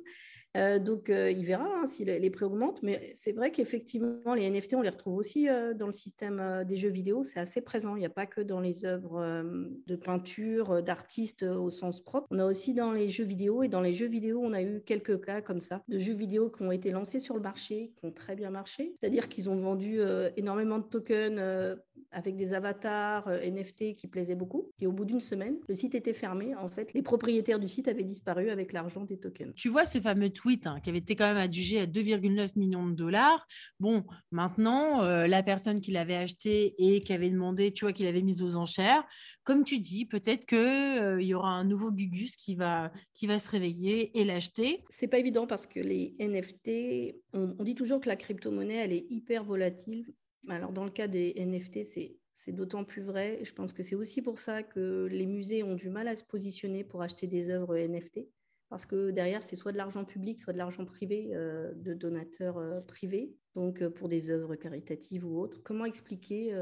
Euh, 0.56 0.80
donc, 0.80 1.10
euh, 1.10 1.32
il 1.32 1.46
verra 1.46 1.66
hein, 1.66 1.86
si 1.86 2.06
les, 2.06 2.30
prix 2.30 2.46
augmentent. 2.46 2.82
Mais 2.82 3.12
c'est 3.14 3.34
vrai 3.34 3.52
qu'effectivement, 3.52 4.34
les 4.34 4.50
NFT, 4.50 4.76
on 4.76 4.82
les 4.82 4.90
retrouve 4.90 5.18
aussi 5.18 5.50
euh, 5.50 5.74
dans 5.74 5.88
le 5.88 5.92
système 5.92 6.64
des 6.66 6.78
jeux 6.78 6.90
vidéo. 6.90 7.24
C'est 7.24 7.40
assez 7.40 7.62
présent. 7.62 7.96
Il 7.96 8.00
n'y 8.00 8.06
a 8.06 8.10
pas 8.10 8.26
que 8.26 8.42
dans 8.42 8.60
les 8.60 8.86
œuvres 8.86 9.44
de 9.88 9.96
peinture, 9.96 10.82
d'artistes 10.82 11.44
au 11.44 11.70
sens 11.70 12.00
propre. 12.02 12.28
On 12.32 12.40
a 12.40 12.46
aussi 12.46 12.74
dans 12.74 12.92
les 12.92 13.10
jeux 13.10 13.26
vidéo. 13.26 13.64
Et 13.64 13.68
dans 13.68 13.82
les 13.82 13.94
jeux 13.94 14.08
vidéo, 14.08 14.42
on 14.44 14.54
a 14.54 14.62
eu 14.62 14.82
quelques 14.82 15.24
cas 15.24 15.42
comme 15.42 15.62
ça, 15.62 15.84
de 15.88 16.00
jeux 16.00 16.14
vidéo 16.14 16.50
qui 16.50 16.64
ont 16.64 16.72
été 16.72 16.92
lancés 16.92 17.20
sur 17.20 17.36
le 17.36 17.42
marché, 17.42 17.92
qui 17.96 18.06
ont 18.06 18.12
très 18.12 18.36
bien 18.36 18.50
marché. 18.50 18.96
C'est-à-dire 19.00 19.28
qu'ils 19.28 19.50
ont 19.50 19.58
vendu 19.58 20.00
énormément 20.38 20.80
de 20.80 20.84
tokens 20.84 21.40
avec 22.12 22.38
des 22.38 22.54
avatars 22.54 23.28
euh, 23.28 23.40
NFT 23.50 23.96
qui 23.96 24.08
plaisaient 24.08 24.36
beaucoup. 24.36 24.72
Et 24.80 24.88
au 24.88 24.92
bout 24.92 25.06
d'une 25.06 25.20
semaine, 25.20 25.58
le 25.68 25.76
site 25.76 25.96
était 25.96 26.14
fermé. 26.14 26.56
En 26.56 26.70
fait, 26.70 26.94
les 26.94 27.02
propriétaires 27.02 27.60
du 27.60 27.68
site 27.68 27.88
avaient 27.88 28.04
disparu 28.04 28.50
avec 28.50 28.74
l'argent 28.74 29.04
des 29.04 29.18
tokens. 29.18 29.54
Tu 29.56 29.70
vois 29.70 29.86
ce 29.86 30.00
fameux 30.00 30.30
tweet 30.30 30.66
hein, 30.68 30.80
qui 30.82 30.90
avait 30.90 31.00
été 31.00 31.16
quand 31.16 31.26
même 31.26 31.38
adjugé 31.38 31.80
à 31.80 31.86
2,9 31.86 32.58
millions 32.58 32.86
de 32.86 32.94
dollars. 32.94 33.46
Bon, 33.80 34.04
maintenant, 34.32 35.04
euh, 35.04 35.28
la 35.28 35.44
personne 35.44 35.82
qui 35.82 35.92
l'avait 35.92 36.16
acheté 36.16 36.76
et 36.78 37.02
qui 37.02 37.14
avait 37.14 37.30
demandé, 37.30 37.72
tu 37.72 37.86
vois, 37.86 37.94
qu'il 37.94 38.08
avait 38.08 38.22
mis 38.22 38.42
aux 38.42 38.56
enchères, 38.56 39.04
comme 39.44 39.64
tu 39.64 39.80
dis, 39.80 40.06
peut-être 40.06 40.46
qu'il 40.46 40.58
euh, 40.58 41.22
y 41.22 41.34
aura 41.34 41.50
un 41.50 41.66
nouveau 41.66 41.92
Gugus 41.92 42.36
qui 42.36 42.56
va, 42.56 42.92
qui 43.14 43.28
va 43.28 43.40
se 43.40 43.50
réveiller 43.52 44.18
et 44.20 44.26
l'acheter. 44.26 44.84
C'est 44.90 45.08
pas 45.08 45.20
évident 45.20 45.48
parce 45.48 45.68
que 45.68 45.80
les 45.80 46.16
NFT, 46.20 47.16
on, 47.34 47.56
on 47.60 47.64
dit 47.64 47.76
toujours 47.76 48.00
que 48.00 48.10
la 48.10 48.16
crypto-monnaie, 48.16 48.76
elle 48.76 48.94
est 48.94 49.06
hyper 49.10 49.44
volatile. 49.44 50.06
Alors, 50.50 50.72
dans 50.72 50.84
le 50.84 50.92
cas 50.92 51.08
des 51.08 51.34
NFT, 51.38 51.84
c'est 52.34 52.52
d'autant 52.52 52.84
plus 52.84 53.02
vrai. 53.02 53.40
Je 53.44 53.54
pense 53.54 53.74
que 53.74 53.84
c'est 53.84 53.96
aussi 53.96 54.22
pour 54.22 54.38
ça 54.38 54.64
que 54.64 55.08
les 55.10 55.26
musées 55.26 55.64
ont 55.64 55.76
du 55.76 55.90
mal 55.90 56.08
à 56.08 56.16
se 56.16 56.24
positionner 56.24 56.84
pour 56.84 57.02
acheter 57.02 57.28
des 57.28 57.50
œuvres 57.50 57.76
NFT, 57.76 58.28
parce 58.70 58.86
que 58.86 59.12
derrière, 59.12 59.44
c'est 59.44 59.56
soit 59.56 59.72
de 59.72 59.78
l'argent 59.78 60.06
public, 60.06 60.40
soit 60.40 60.54
de 60.54 60.58
l'argent 60.58 60.86
privé 60.86 61.30
euh, 61.34 61.74
de 61.76 61.94
donateurs 61.94 62.58
euh, 62.58 62.82
privés, 62.82 63.36
donc 63.56 63.82
euh, 63.82 63.90
pour 63.90 64.10
des 64.10 64.30
œuvres 64.30 64.56
caritatives 64.56 65.26
ou 65.26 65.40
autres. 65.40 65.62
Comment 65.64 65.86
expliquer 65.86 66.54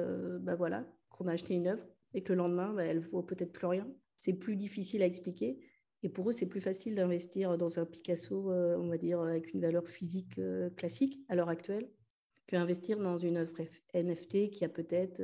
bah 0.42 0.56
voilà, 0.56 0.86
qu'on 1.10 1.28
a 1.28 1.34
acheté 1.34 1.54
une 1.54 1.68
œuvre 1.68 1.86
et 2.14 2.24
que 2.24 2.34
le 2.34 2.38
lendemain, 2.38 2.74
bah, 2.74 2.86
elle 2.86 3.00
vaut 3.00 3.24
peut-être 3.24 3.52
plus 3.52 3.68
rien? 3.68 3.88
C'est 4.20 4.34
plus 4.34 4.56
difficile 4.56 5.02
à 5.02 5.06
expliquer. 5.06 5.60
Et 6.04 6.10
pour 6.10 6.30
eux, 6.30 6.34
c'est 6.34 6.48
plus 6.48 6.62
facile 6.62 6.96
d'investir 6.96 7.58
dans 7.58 7.80
un 7.80 7.86
Picasso, 7.86 8.52
on 8.52 8.88
va 8.88 8.98
dire, 8.98 9.22
avec 9.22 9.54
une 9.54 9.62
valeur 9.62 9.88
physique 9.88 10.40
classique 10.76 11.20
à 11.30 11.36
l'heure 11.36 11.50
actuelle, 11.50 11.90
qu'investir 12.48 13.00
dans 13.00 13.18
une 13.18 13.38
œuvre 13.38 13.54
NFT 13.94 14.52
qui 14.52 14.66
a 14.66 14.70
peut-être 14.70 15.22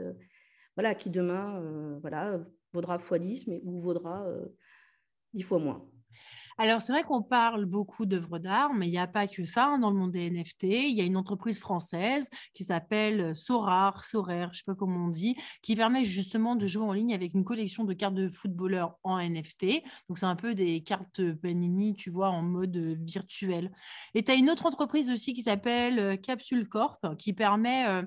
voilà, 0.79 0.95
qui 0.95 1.09
demain 1.09 1.61
euh, 1.61 1.99
voilà, 1.99 2.39
vaudra 2.71 2.97
x10, 2.97 3.45
mais 3.47 3.59
ou 3.65 3.79
vaudra 3.79 4.25
10 5.33 5.43
euh, 5.43 5.45
fois 5.45 5.59
moins. 5.59 5.85
Alors, 6.61 6.81
c'est 6.81 6.91
vrai 6.91 7.03
qu'on 7.03 7.21
parle 7.21 7.63
beaucoup 7.63 8.05
d'œuvres 8.05 8.37
d'art, 8.37 8.73
mais 8.73 8.89
il 8.89 8.91
n'y 8.91 8.97
a 8.97 9.07
pas 9.07 9.27
que 9.27 9.45
ça 9.45 9.67
hein, 9.67 9.79
dans 9.79 9.91
le 9.91 9.95
monde 9.95 10.11
des 10.11 10.29
NFT. 10.29 10.63
Il 10.63 10.93
y 10.93 10.99
a 10.99 11.05
une 11.05 11.15
entreprise 11.15 11.57
française 11.57 12.29
qui 12.53 12.65
s'appelle 12.65 13.33
Sorar, 13.33 14.03
Soraire, 14.03 14.49
je 14.51 14.57
ne 14.57 14.61
sais 14.63 14.63
pas 14.65 14.75
comment 14.75 15.05
on 15.05 15.07
dit, 15.07 15.37
qui 15.61 15.77
permet 15.77 16.03
justement 16.03 16.57
de 16.57 16.67
jouer 16.67 16.83
en 16.83 16.91
ligne 16.91 17.13
avec 17.13 17.33
une 17.33 17.45
collection 17.45 17.85
de 17.85 17.93
cartes 17.93 18.13
de 18.13 18.27
footballeurs 18.27 18.97
en 19.03 19.19
NFT. 19.21 19.83
Donc, 20.09 20.17
c'est 20.17 20.25
un 20.25 20.35
peu 20.35 20.53
des 20.53 20.83
cartes 20.83 21.21
Panini, 21.35 21.95
tu 21.95 22.09
vois, 22.09 22.29
en 22.29 22.41
mode 22.41 22.75
virtuel. 23.05 23.71
Et 24.13 24.25
tu 24.25 24.31
as 24.31 24.35
une 24.35 24.49
autre 24.49 24.65
entreprise 24.65 25.09
aussi 25.09 25.33
qui 25.33 25.43
s'appelle 25.43 26.19
Capsule 26.19 26.67
Corp, 26.67 27.15
qui 27.17 27.31
permet... 27.31 27.87
Euh, 27.87 28.03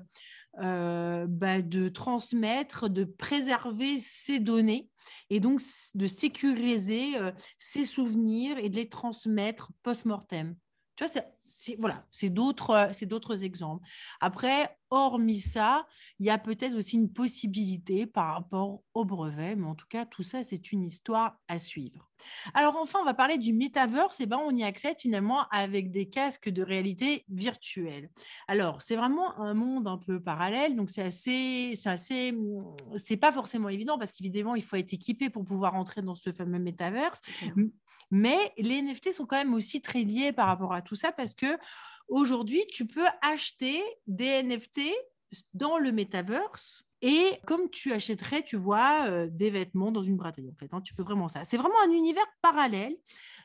euh, 0.61 1.27
bah, 1.29 1.63
de 1.63 1.89
transmettre, 1.89 2.91
de 2.91 3.05
préserver 3.05 3.99
ces 3.99 4.39
données 4.39 4.91
et 5.31 5.41
donc 5.41 5.63
de 5.95 6.07
sécuriser 6.07 7.17
euh, 7.17 7.33
ces 7.57 7.85
souvenirs 7.85 8.59
et 8.59 8.69
de 8.69 8.77
les 8.77 8.89
transmettre 8.89 9.73
post-mortem. 9.83 10.55
Tu 10.97 11.05
vois, 11.05 11.09
c'est 11.09 11.27
voilà, 11.79 12.07
c'est 12.11 12.31
d'autres, 12.31 12.91
c'est 12.93 13.07
d'autres 13.07 13.45
exemples. 13.45 13.87
Après, 14.21 14.77
hormis 14.91 15.41
ça, 15.41 15.87
il 16.19 16.27
y 16.27 16.31
a 16.31 16.39
peut-être 16.39 16.75
aussi 16.75 16.97
une 16.97 17.13
possibilité 17.13 18.07
par 18.07 18.35
rapport 18.35 18.83
au 18.95 19.05
brevet, 19.05 19.57
mais 19.57 19.67
en 19.67 19.75
tout 19.75 19.87
cas, 19.89 20.07
tout 20.07 20.23
ça, 20.23 20.43
c'est 20.43 20.73
une 20.73 20.85
histoire 20.85 21.39
à 21.49 21.59
suivre. 21.59 22.09
Alors 22.55 22.77
enfin, 22.77 23.01
on 23.01 23.05
va 23.05 23.15
parler 23.15 23.39
du 23.39 23.53
metaverse. 23.53 24.21
Et 24.21 24.25
eh 24.25 24.27
ben, 24.27 24.39
on 24.45 24.55
y 24.55 24.63
accède 24.63 24.97
finalement 24.99 25.47
avec 25.51 25.91
des 25.91 26.09
casques 26.09 26.49
de 26.49 26.63
réalité 26.63 27.25
virtuelle. 27.29 28.11
Alors, 28.49 28.83
c'est 28.83 28.97
vraiment 28.97 29.39
un 29.41 29.55
monde 29.55 29.89
un 29.89 29.99
peu 29.99 30.21
parallèle, 30.21 30.77
donc 30.77 30.91
c'est 30.91 31.03
assez, 31.03 31.73
c'est 31.75 31.91
assez, 31.91 32.39
c'est 32.97 33.17
pas 33.17 33.33
forcément 33.33 33.69
évident 33.69 33.99
parce 33.99 34.13
qu'évidemment, 34.13 34.55
il 34.55 34.63
faut 34.63 34.77
être 34.77 34.93
équipé 34.93 35.31
pour 35.31 35.45
pouvoir 35.45 35.75
entrer 35.75 36.03
dans 36.03 36.15
ce 36.15 36.31
fameux 36.33 36.59
metaverse. 36.59 37.21
Mais 38.15 38.53
les 38.59 38.83
NFT 38.83 39.13
sont 39.13 39.25
quand 39.25 39.39
même 39.39 39.55
aussi 39.55 39.81
très 39.81 40.03
liés 40.03 40.33
par 40.33 40.47
rapport 40.47 40.75
à 40.75 40.83
tout 40.83 40.95
ça 40.95 41.13
parce 41.13 41.32
que 41.35 41.59
aujourd'hui, 42.09 42.65
tu 42.69 42.87
peux 42.87 43.07
acheter 43.23 43.83
des 44.07 44.43
NFT 44.43 44.81
dans 45.55 45.79
le 45.79 45.93
metaverse. 45.93 46.85
Et 47.05 47.33
comme 47.47 47.69
tu 47.69 47.93
achèterais, 47.93 48.43
tu 48.43 48.57
vois, 48.57 49.07
euh, 49.09 49.27
des 49.29 49.51
vêtements 49.51 49.91
dans 49.91 50.03
une 50.03 50.17
braderie, 50.17 50.49
en 50.49 50.55
fait, 50.55 50.73
hein, 50.73 50.81
tu 50.81 50.95
peux 50.95 51.03
vraiment 51.03 51.27
ça. 51.27 51.43
C'est 51.43 51.57
vraiment 51.57 51.81
un 51.85 51.91
univers 51.91 52.25
parallèle. 52.43 52.95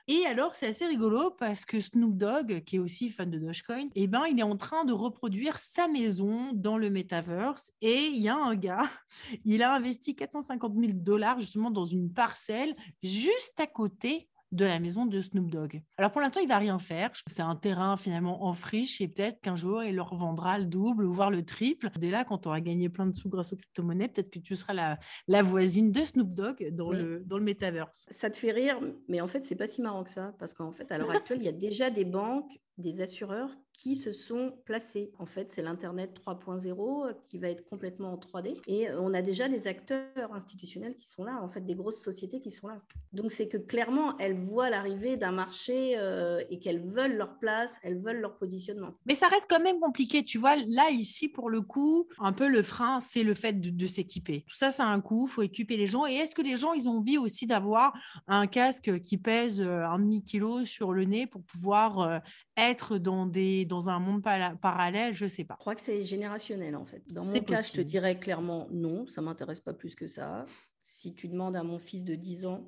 Et 0.08 0.28
alors, 0.28 0.54
c'est 0.54 0.68
assez 0.68 0.86
rigolo 0.86 1.32
parce 1.32 1.66
que 1.66 1.82
Snoop 1.82 2.16
Dogg, 2.16 2.64
qui 2.66 2.76
est 2.76 2.80
aussi 2.80 3.10
fan 3.10 3.32
de 3.32 3.40
Dogecoin, 3.40 3.90
eh 3.96 4.06
ben, 4.06 4.26
il 4.28 4.40
est 4.40 4.44
en 4.44 4.58
train 4.58 4.86
de 4.86 4.94
reproduire 4.94 5.58
sa 5.58 5.88
maison 5.88 6.52
dans 6.54 6.78
le 6.78 6.92
metaverse. 6.92 7.72
Et 7.82 8.06
il 8.06 8.20
y 8.20 8.30
a 8.30 8.36
un 8.36 8.56
gars, 8.56 8.92
il 9.44 9.64
a 9.64 9.74
investi 9.74 10.16
450 10.16 10.76
000 10.76 10.92
dollars 10.94 11.40
justement 11.40 11.72
dans 11.72 11.86
une 11.86 12.14
parcelle 12.14 12.76
juste 13.02 13.60
à 13.60 13.66
côté 13.66 14.30
de 14.52 14.66
la 14.66 14.80
maison 14.80 15.06
de 15.06 15.22
Snoop 15.22 15.50
Dogg. 15.50 15.82
Alors 15.98 16.12
pour 16.12 16.22
l'instant, 16.22 16.40
il 16.40 16.48
va 16.48 16.58
rien 16.58 16.80
faire. 16.80 17.12
C'est 17.28 17.42
un 17.42 17.56
terrain 17.56 17.98
finalement 17.98 18.46
en 18.46 18.54
friche 18.54 19.02
et 19.02 19.08
peut-être 19.08 19.42
qu'un 19.42 19.56
jour, 19.56 19.84
il 19.84 19.96
leur 19.96 20.16
vendra 20.16 20.58
le 20.58 20.66
double 20.66 21.06
ou 21.06 21.14
voire 21.14 21.32
le 21.32 21.44
triple. 21.44 21.90
Dès 21.98 22.10
là, 22.10 22.24
quand 22.24 22.40
tu 22.40 22.48
auras 22.48 22.62
gagné 22.62 22.90
plein 22.90 23.08
de 23.08 23.16
sous 23.16 23.30
grâce 23.30 23.52
aux 23.54 23.58
crypto-monnaies, 23.58 24.08
peut-être 24.08 24.30
que 24.30 24.40
tu 24.40 24.56
seras 24.56 24.74
la, 24.74 25.00
la 25.28 25.44
voisine 25.44 25.92
de 25.92 26.04
Snoop 26.04 26.34
Dogg 26.34 26.70
dans, 26.72 26.92
le, 26.92 27.24
dans 27.26 27.38
le 27.38 27.44
metaverse. 27.44 28.08
Ça 28.12 28.30
te 28.30 28.38
fait 28.38 28.52
rire, 28.52 28.80
mais 29.08 29.22
en 29.22 29.28
fait, 29.28 29.46
c'est 29.46 29.56
pas 29.56 29.68
si 29.68 29.82
marrant 29.82 30.04
que 30.04 30.12
ça 30.12 30.34
parce 30.40 30.54
qu'en 30.54 30.72
fait, 30.72 30.92
à 30.92 30.98
l'heure 30.98 31.12
actuelle, 31.12 31.40
il 31.42 31.46
y 31.46 31.50
a 31.50 31.54
déjà 31.54 31.90
des 31.90 32.06
banques, 32.06 32.60
des 32.78 33.02
assureurs 33.02 33.52
qui 33.78 33.96
se 33.96 34.12
sont 34.12 34.54
placés. 34.66 35.12
En 35.20 35.28
fait, 35.28 35.52
c'est 35.54 35.62
l'Internet 35.62 36.20
3.0 36.26 37.14
qui 37.30 37.38
va 37.38 37.50
être 37.50 37.64
complètement 37.70 38.12
en 38.14 38.18
3D. 38.18 38.60
Et 38.66 38.90
on 38.92 39.14
a 39.14 39.22
déjà 39.22 39.48
des 39.48 39.68
acteurs 39.68 40.34
institutionnels 40.34 40.98
qui 40.98 41.08
sont 41.08 41.24
là, 41.24 41.40
en 41.42 41.50
fait, 41.50 41.62
des 41.62 41.76
grosses 41.76 42.02
sociétés 42.02 42.42
qui 42.42 42.50
sont 42.50 42.68
là. 42.68 42.82
Donc, 43.14 43.32
c'est 43.32 43.48
que 43.48 43.58
clairement, 43.58 44.18
elles 44.18 44.36
voient 44.36 44.72
l'arrivée 44.72 45.16
d'un 45.16 45.32
marché 45.32 45.94
euh, 45.98 46.42
et 46.50 46.58
qu'elles 46.60 46.84
veulent 46.84 47.16
leur 47.16 47.38
place, 47.38 47.78
elles 47.84 48.02
veulent 48.02 48.20
leur 48.20 48.38
positionnement. 48.38 48.98
Mais 49.06 49.14
ça 49.14 49.28
reste 49.28 49.46
quand 49.48 49.62
même 49.62 49.80
compliqué. 49.80 50.24
Tu 50.24 50.40
vois, 50.40 50.56
là, 50.56 50.90
ici, 50.90 51.30
pour 51.30 51.50
le 51.50 51.62
coup, 51.62 52.08
un 52.18 52.34
peu 52.34 52.50
le 52.50 52.64
frein, 52.64 53.00
c'est 53.00 53.24
le 53.24 53.36
fait 53.36 53.54
de, 53.54 53.88
s'équiper. 53.88 54.44
Tout 54.48 54.56
ça, 54.56 54.72
ça 54.72 54.86
a 54.86 54.88
un 54.88 55.02
coût, 55.02 55.28
il 55.28 55.32
faut 55.32 55.44
équiper 55.44 55.78
les 55.78 55.88
gens. 55.88 56.08
Et 56.08 56.16
est-ce 56.16 56.34
que 56.34 56.42
les 56.42 56.58
gens, 56.58 56.74
ils 56.74 56.90
ont 56.90 56.98
envie 56.98 57.20
aussi 57.20 57.46
d'avoir 57.46 57.94
un 58.28 58.48
casque 58.48 59.00
qui 59.02 59.18
pèse 59.18 59.62
euh, 59.62 59.86
un 59.86 60.00
demi-kilo 60.00 60.66
sur 60.66 60.94
le 60.94 61.06
nez 61.06 61.28
pour 61.28 61.44
pouvoir 61.44 62.00
euh, 62.00 62.20
être 62.58 62.98
dans 62.98 63.26
des 63.26 63.66
dans 63.66 63.90
un 63.90 64.00
monde 64.00 64.24
parallèle, 64.24 65.14
je 65.14 65.28
sais 65.28 65.44
pas. 65.44 65.56
Je 65.56 65.60
crois 65.60 65.76
que 65.76 65.82
c'est 65.82 66.04
générationnel 66.04 66.76
en 66.76 66.86
fait. 66.86 67.04
Dans 67.14 67.24
mon 67.24 67.40
cas, 67.42 67.62
je 67.62 67.74
te 67.74 67.82
dirais 67.82 68.20
clairement 68.20 68.68
non, 68.72 69.06
ça 69.08 69.22
m'intéresse 69.22 69.62
pas 69.62 69.74
plus 69.74 69.96
que 69.96 70.08
ça. 70.08 70.46
Si 70.84 71.14
tu 71.14 71.28
demandes 71.28 71.56
à 71.56 71.64
mon 71.64 71.80
fils 71.80 72.04
de 72.04 72.16
10 72.16 72.46
ans 72.46 72.68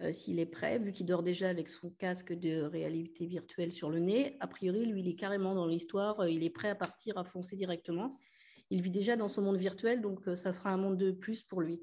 euh, 0.00 0.12
s'il 0.12 0.40
est 0.40 0.46
prêt, 0.46 0.78
vu 0.78 0.92
qu'il 0.92 1.06
dort 1.06 1.22
déjà 1.22 1.48
avec 1.48 1.68
son 1.68 1.88
casque 1.90 2.32
de 2.32 2.62
réalité 2.62 3.26
virtuelle 3.26 3.70
sur 3.70 3.90
le 3.90 4.00
nez, 4.00 4.36
a 4.40 4.48
priori, 4.48 4.86
lui, 4.86 5.00
il 5.00 5.08
est 5.08 5.14
carrément 5.14 5.54
dans 5.54 5.66
l'histoire, 5.66 6.20
euh, 6.20 6.30
il 6.30 6.42
est 6.42 6.50
prêt 6.50 6.68
à 6.68 6.74
partir, 6.74 7.16
à 7.16 7.24
foncer 7.24 7.54
directement. 7.54 8.10
Il 8.70 8.82
vit 8.82 8.90
déjà 8.90 9.14
dans 9.14 9.28
son 9.28 9.42
monde 9.42 9.56
virtuel, 9.56 10.00
donc 10.00 10.26
euh, 10.26 10.34
ça 10.34 10.50
sera 10.50 10.70
un 10.70 10.76
monde 10.76 10.96
de 10.96 11.12
plus 11.12 11.44
pour 11.44 11.60
lui. 11.60 11.80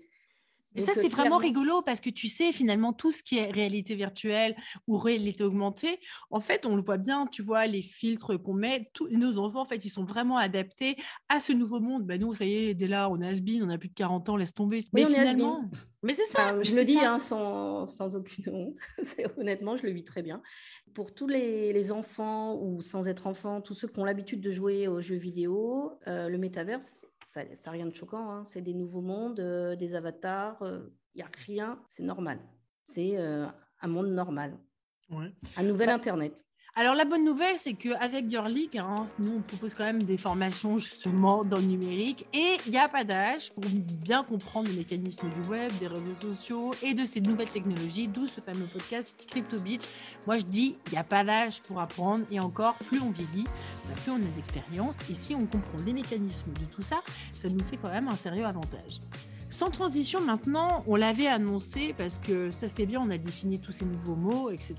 Ça, 0.77 0.93
c'est 0.93 1.09
vraiment 1.09 1.37
rigolo 1.37 1.81
parce 1.81 1.99
que 2.01 2.09
tu 2.09 2.27
sais, 2.27 2.51
finalement, 2.51 2.93
tout 2.93 3.11
ce 3.11 3.23
qui 3.23 3.37
est 3.37 3.51
réalité 3.51 3.95
virtuelle 3.95 4.55
ou 4.87 4.97
réalité 4.97 5.43
augmentée, 5.43 5.99
en 6.29 6.39
fait, 6.39 6.65
on 6.65 6.75
le 6.75 6.81
voit 6.81 6.97
bien, 6.97 7.25
tu 7.27 7.41
vois, 7.41 7.67
les 7.67 7.81
filtres 7.81 8.41
qu'on 8.41 8.53
met, 8.53 8.89
tous 8.93 9.09
nos 9.09 9.37
enfants, 9.37 9.61
en 9.61 9.65
fait, 9.65 9.83
ils 9.83 9.89
sont 9.89 10.05
vraiment 10.05 10.37
adaptés 10.37 10.95
à 11.29 11.39
ce 11.39 11.51
nouveau 11.51 11.79
monde. 11.79 12.05
Ben, 12.05 12.19
nous, 12.19 12.33
ça 12.33 12.45
y 12.45 12.53
est, 12.53 12.73
dès 12.73 12.87
là, 12.87 13.09
on 13.09 13.21
est 13.21 13.27
has 13.27 13.39
on 13.61 13.69
a 13.69 13.77
plus 13.77 13.89
de 13.89 13.93
40 13.93 14.29
ans, 14.29 14.37
laisse 14.37 14.53
tomber. 14.53 14.85
Mais 14.93 15.05
finalement, 15.05 15.69
mais 16.03 16.13
c'est 16.13 16.25
ça. 16.25 16.61
je 16.61 16.75
le 16.75 16.83
dis 16.83 16.99
hein, 16.99 17.19
sans, 17.19 17.85
sans, 17.85 18.15
aucune 18.15 18.49
honte. 18.49 18.77
Honnêtement, 19.37 19.77
je 19.77 19.85
le 19.85 19.91
vis 19.91 20.03
très 20.03 20.21
bien. 20.21 20.41
Pour 20.93 21.13
tous 21.13 21.27
les, 21.27 21.73
les, 21.73 21.91
enfants 21.91 22.55
ou 22.55 22.81
sans 22.81 23.07
être 23.07 23.27
enfants, 23.27 23.61
tous 23.61 23.73
ceux 23.73 23.87
qui 23.87 23.99
ont 23.99 24.05
l'habitude 24.05 24.41
de 24.41 24.51
jouer 24.51 24.87
aux 24.87 24.99
jeux 24.99 25.15
vidéo, 25.15 25.99
euh, 26.07 26.27
le 26.27 26.37
métaverse, 26.37 27.07
ça 27.23 27.43
n'a 27.43 27.71
rien 27.71 27.85
de 27.85 27.95
choquant. 27.95 28.31
Hein. 28.31 28.43
C'est 28.45 28.61
des 28.61 28.73
nouveaux 28.73 29.01
mondes, 29.01 29.39
euh, 29.39 29.75
des 29.75 29.93
avatars. 29.93 30.57
Il 30.61 30.67
euh, 30.67 30.89
n'y 31.15 31.21
a 31.21 31.29
rien. 31.45 31.79
C'est 31.87 32.03
normal. 32.03 32.39
C'est 32.83 33.17
un 33.17 33.87
monde 33.87 34.09
normal. 34.09 34.57
Un 35.57 35.63
nouvel 35.63 35.87
bah 35.87 35.95
Internet. 35.95 36.45
Alors 36.73 36.95
la 36.95 37.03
bonne 37.03 37.25
nouvelle, 37.25 37.57
c'est 37.57 37.73
qu'avec 37.73 38.31
Your 38.31 38.47
League, 38.47 38.77
hein, 38.77 39.03
nous 39.19 39.35
on 39.35 39.41
propose 39.41 39.73
quand 39.73 39.83
même 39.83 40.03
des 40.03 40.15
formations 40.15 40.77
justement 40.77 41.43
dans 41.43 41.57
le 41.57 41.65
numérique 41.65 42.25
et 42.33 42.55
il 42.65 42.71
n'y 42.71 42.77
a 42.77 42.87
pas 42.87 43.03
d'âge 43.03 43.51
pour 43.51 43.65
bien 44.05 44.23
comprendre 44.23 44.69
les 44.69 44.77
mécanismes 44.77 45.27
du 45.27 45.49
web, 45.49 45.69
des 45.81 45.87
réseaux 45.87 46.15
sociaux 46.21 46.71
et 46.81 46.93
de 46.93 47.05
ces 47.05 47.19
nouvelles 47.19 47.49
technologies, 47.49 48.07
d'où 48.07 48.25
ce 48.25 48.39
fameux 48.39 48.63
podcast 48.63 49.13
Crypto 49.27 49.59
Beach. 49.59 49.81
Moi 50.25 50.39
je 50.39 50.45
dis, 50.45 50.77
il 50.87 50.91
n'y 50.93 50.97
a 50.97 51.03
pas 51.03 51.25
d'âge 51.25 51.61
pour 51.61 51.81
apprendre 51.81 52.23
et 52.31 52.39
encore, 52.39 52.75
plus 52.75 53.01
on 53.01 53.11
vieillit, 53.11 53.43
bah, 53.43 53.93
plus 54.03 54.13
on 54.13 54.15
a 54.15 54.35
d'expérience 54.37 54.97
et 55.09 55.13
si 55.13 55.35
on 55.35 55.45
comprend 55.47 55.77
les 55.85 55.91
mécanismes 55.91 56.53
de 56.53 56.63
tout 56.73 56.81
ça, 56.81 57.01
ça 57.33 57.49
nous 57.49 57.63
fait 57.65 57.75
quand 57.75 57.91
même 57.91 58.07
un 58.07 58.15
sérieux 58.15 58.45
avantage. 58.45 59.01
Sans 59.61 59.69
transition 59.69 60.21
maintenant, 60.21 60.83
on 60.87 60.95
l'avait 60.95 61.27
annoncé 61.27 61.93
parce 61.95 62.17
que 62.17 62.49
ça 62.49 62.67
c'est 62.67 62.87
bien, 62.87 62.99
on 62.99 63.11
a 63.11 63.19
défini 63.19 63.59
tous 63.59 63.71
ces 63.71 63.85
nouveaux 63.85 64.15
mots, 64.15 64.49
etc. 64.49 64.73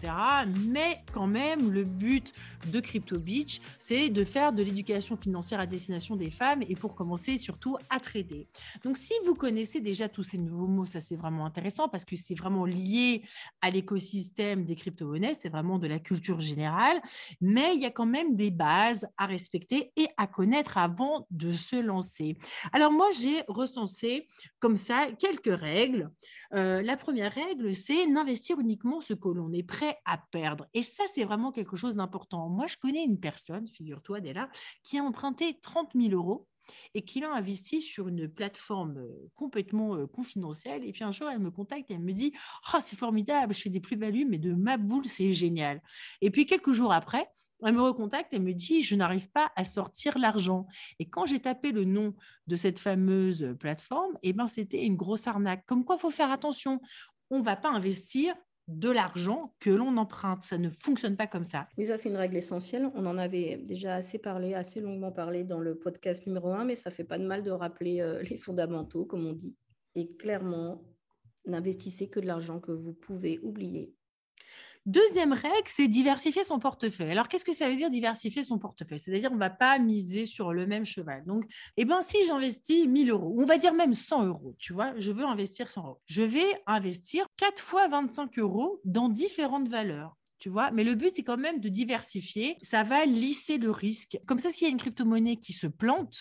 Mais 0.67 1.05
quand 1.13 1.29
même, 1.29 1.71
le 1.71 1.85
but 1.85 2.33
de 2.67 2.81
Crypto 2.81 3.21
Beach, 3.21 3.61
c'est 3.79 4.11
de 4.11 4.25
faire 4.25 4.53
de 4.53 4.61
l'éducation 4.61 5.17
financière 5.17 5.61
à 5.61 5.67
destination 5.67 6.17
des 6.17 6.31
femmes 6.31 6.65
et 6.69 6.75
pour 6.75 6.97
commencer 6.97 7.39
surtout 7.39 7.77
à 7.91 8.01
trader. 8.01 8.49
Donc 8.83 8.99
si 8.99 9.13
vous 9.25 9.37
connaissez 9.37 9.81
déjà 9.81 10.09
tous 10.09 10.25
ces 10.25 10.39
nouveaux 10.39 10.67
mots, 10.67 10.85
ça 10.85 10.99
c'est 10.99 11.15
vraiment 11.15 11.47
intéressant 11.47 11.89
parce 11.89 12.05
que 12.05 12.17
c'est 12.17 12.35
vraiment 12.35 12.65
lié 12.65 13.23
à 13.61 13.71
l'écosystème 13.71 14.65
des 14.65 14.75
crypto-monnaies, 14.75 15.35
c'est 15.41 15.49
vraiment 15.49 15.79
de 15.79 15.87
la 15.87 16.01
culture 16.01 16.41
générale, 16.41 17.01
mais 17.41 17.77
il 17.77 17.81
y 17.81 17.87
a 17.87 17.93
quand 17.93 18.07
même 18.07 18.35
des 18.35 18.51
bases 18.51 19.07
à 19.17 19.27
respecter 19.27 19.93
et 19.95 20.09
à 20.17 20.27
connaître 20.27 20.77
avant 20.77 21.29
de 21.31 21.53
se 21.53 21.77
lancer. 21.77 22.37
Alors 22.73 22.91
moi, 22.91 23.07
j'ai 23.21 23.45
recensé 23.47 24.27
comme 24.59 24.72
ça 24.77 25.11
quelques 25.19 25.59
règles. 25.59 26.11
Euh, 26.55 26.83
la 26.83 26.97
première 26.97 27.33
règle, 27.33 27.75
c'est 27.75 28.07
n'investir 28.07 28.61
uniquement 28.61 29.01
ce 29.01 29.15
que 29.15 29.29
l'on 29.29 29.53
est 29.53 29.63
prêt 29.63 29.99
à 30.05 30.19
perdre. 30.31 30.67
Et 30.75 30.83
ça, 30.83 31.05
c'est 31.13 31.25
vraiment 31.25 31.53
quelque 31.53 31.77
chose 31.77 31.97
d'important. 31.97 32.49
Moi, 32.49 32.67
je 32.67 32.77
connais 32.77 33.05
une 33.05 33.19
personne, 33.19 33.67
figure-toi, 33.69 34.21
Della, 34.21 34.51
qui 34.83 34.99
a 34.99 35.03
emprunté 35.03 35.59
30 35.61 35.91
000 35.95 36.15
euros 36.15 36.47
et 36.95 37.03
qui 37.03 37.21
l'a 37.21 37.33
investi 37.33 37.81
sur 37.83 38.09
une 38.09 38.29
plateforme 38.29 38.99
euh, 38.99 39.31
complètement 39.35 39.97
euh, 39.97 40.07
confidentielle. 40.07 40.85
Et 40.85 40.93
puis 40.93 41.05
un 41.05 41.13
jour, 41.13 41.29
elle 41.29 41.39
me 41.39 41.51
contacte 41.51 41.91
et 41.91 41.95
elle 41.95 42.01
me 42.01 42.13
dit 42.13 42.33
oh, 42.73 42.79
c'est 42.81 42.99
formidable, 42.99 43.55
je 43.55 43.63
fais 43.63 43.71
des 43.71 43.81
plus-values, 43.81 44.27
mais 44.27 44.39
de 44.39 44.53
ma 44.53 44.77
boule, 44.77 45.05
c'est 45.07 45.33
génial. 45.33 45.83
Et 46.21 46.31
puis 46.31 46.47
quelques 46.47 46.73
jours 46.73 46.93
après, 46.93 47.29
elle 47.67 47.75
me 47.75 47.83
recontacte 47.83 48.33
et 48.33 48.39
me 48.39 48.53
dit 48.53 48.83
Je 48.83 48.95
n'arrive 48.95 49.31
pas 49.31 49.51
à 49.57 49.65
sortir 49.65 50.19
l'argent. 50.19 50.67
Et 50.99 51.09
quand 51.09 51.27
j'ai 51.27 51.41
tapé 51.41 51.73
le 51.73 51.85
nom 51.85 52.15
de 52.47 52.57
cette 52.57 52.79
fameuse 52.79 53.55
plateforme, 53.59 54.19
eh 54.23 54.33
ben, 54.33 54.47
c'était 54.47 54.85
une 54.85 54.97
grosse 54.97 55.27
arnaque. 55.27 55.65
Comme 55.67 55.85
quoi, 55.85 55.97
il 55.97 56.01
faut 56.01 56.11
faire 56.11 56.31
attention. 56.31 56.81
On 57.31 57.39
ne 57.39 57.45
va 57.45 57.57
pas 57.57 57.71
investir 57.71 58.35
de 58.69 58.91
l'argent 58.91 59.55
que 59.59 59.71
l'on 59.71 59.97
emprunte. 59.97 60.43
Ça 60.43 60.59
ne 60.59 60.69
fonctionne 60.69 61.17
pas 61.17 61.27
comme 61.27 61.45
ça. 61.45 61.69
Oui, 61.77 61.87
ça 61.87 61.97
c'est 61.97 62.09
une 62.09 62.17
règle 62.17 62.37
essentielle. 62.37 62.91
On 62.95 63.07
en 63.07 63.19
avait 63.19 63.57
déjà 63.57 63.97
assez 63.97 64.19
parlé, 64.19 64.55
assez 64.55 64.81
longuement 64.81 65.13
parlé 65.13 65.45
dans 65.45 65.59
le 65.59 65.77
podcast 65.77 66.27
numéro 66.27 66.53
1, 66.53 66.65
mais 66.65 66.75
ça 66.75 66.91
fait 66.91 67.05
pas 67.05 67.19
de 67.19 67.27
mal 67.27 67.43
de 67.43 67.51
rappeler 67.51 68.01
euh, 68.01 68.23
les 68.23 68.39
fondamentaux, 68.39 69.05
comme 69.05 69.27
on 69.27 69.33
dit. 69.33 69.57
Et 69.95 70.15
clairement, 70.17 70.83
n'investissez 71.47 72.09
que 72.09 72.21
de 72.21 72.27
l'argent 72.27 72.61
que 72.61 72.73
vous 72.73 72.95
pouvez 72.95 73.39
oublier 73.43 73.95
Deuxième 74.85 75.33
règle, 75.33 75.67
c'est 75.67 75.87
diversifier 75.87 76.43
son 76.43 76.59
portefeuille. 76.59 77.13
Alors, 77.13 77.29
qu'est-ce 77.29 77.45
que 77.45 77.53
ça 77.53 77.69
veut 77.69 77.77
dire 77.77 77.89
diversifier 77.89 78.43
son 78.43 78.59
portefeuille? 78.59 78.99
C'est-à-dire, 78.99 79.31
on 79.31 79.37
ne 79.37 79.41
va 79.41 79.51
pas 79.51 79.79
miser 79.79 80.27
sur 80.27 80.53
le 80.53 80.67
même 80.67 80.85
cheval. 80.85 81.25
Donc, 81.25 81.45
eh 81.77 81.85
ben, 81.85 82.03
si 82.03 82.17
j'investis 82.27 82.89
1000 82.89 83.11
euros, 83.11 83.33
on 83.39 83.45
va 83.45 83.59
dire 83.59 83.75
même 83.75 83.95
100 83.95 84.27
euros, 84.27 84.57
tu 84.59 84.73
vois, 84.73 84.93
je 84.99 85.13
veux 85.13 85.25
investir 85.25 85.71
100 85.71 85.87
euros. 85.87 86.01
Je 86.07 86.23
vais 86.23 86.63
investir 86.67 87.27
4 87.37 87.63
fois 87.63 87.87
25 87.87 88.37
euros 88.41 88.81
dans 88.85 89.09
différentes 89.09 89.69
valeurs. 89.69 90.17
Tu 90.41 90.49
vois, 90.49 90.73
mais 90.73 90.83
le 90.83 90.97
but, 90.97 91.13
c'est 91.15 91.23
quand 91.23 91.39
même 91.39 91.61
de 91.61 91.69
diversifier. 91.69 92.57
Ça 92.63 92.83
va 92.83 93.05
lisser 93.05 93.59
le 93.59 93.71
risque. 93.71 94.19
Comme 94.27 94.41
ça, 94.41 94.51
s'il 94.51 94.67
y 94.67 94.71
a 94.71 94.73
une 94.73 94.81
crypto-monnaie 94.81 95.37
qui 95.37 95.53
se 95.53 95.69
plante, 95.69 96.19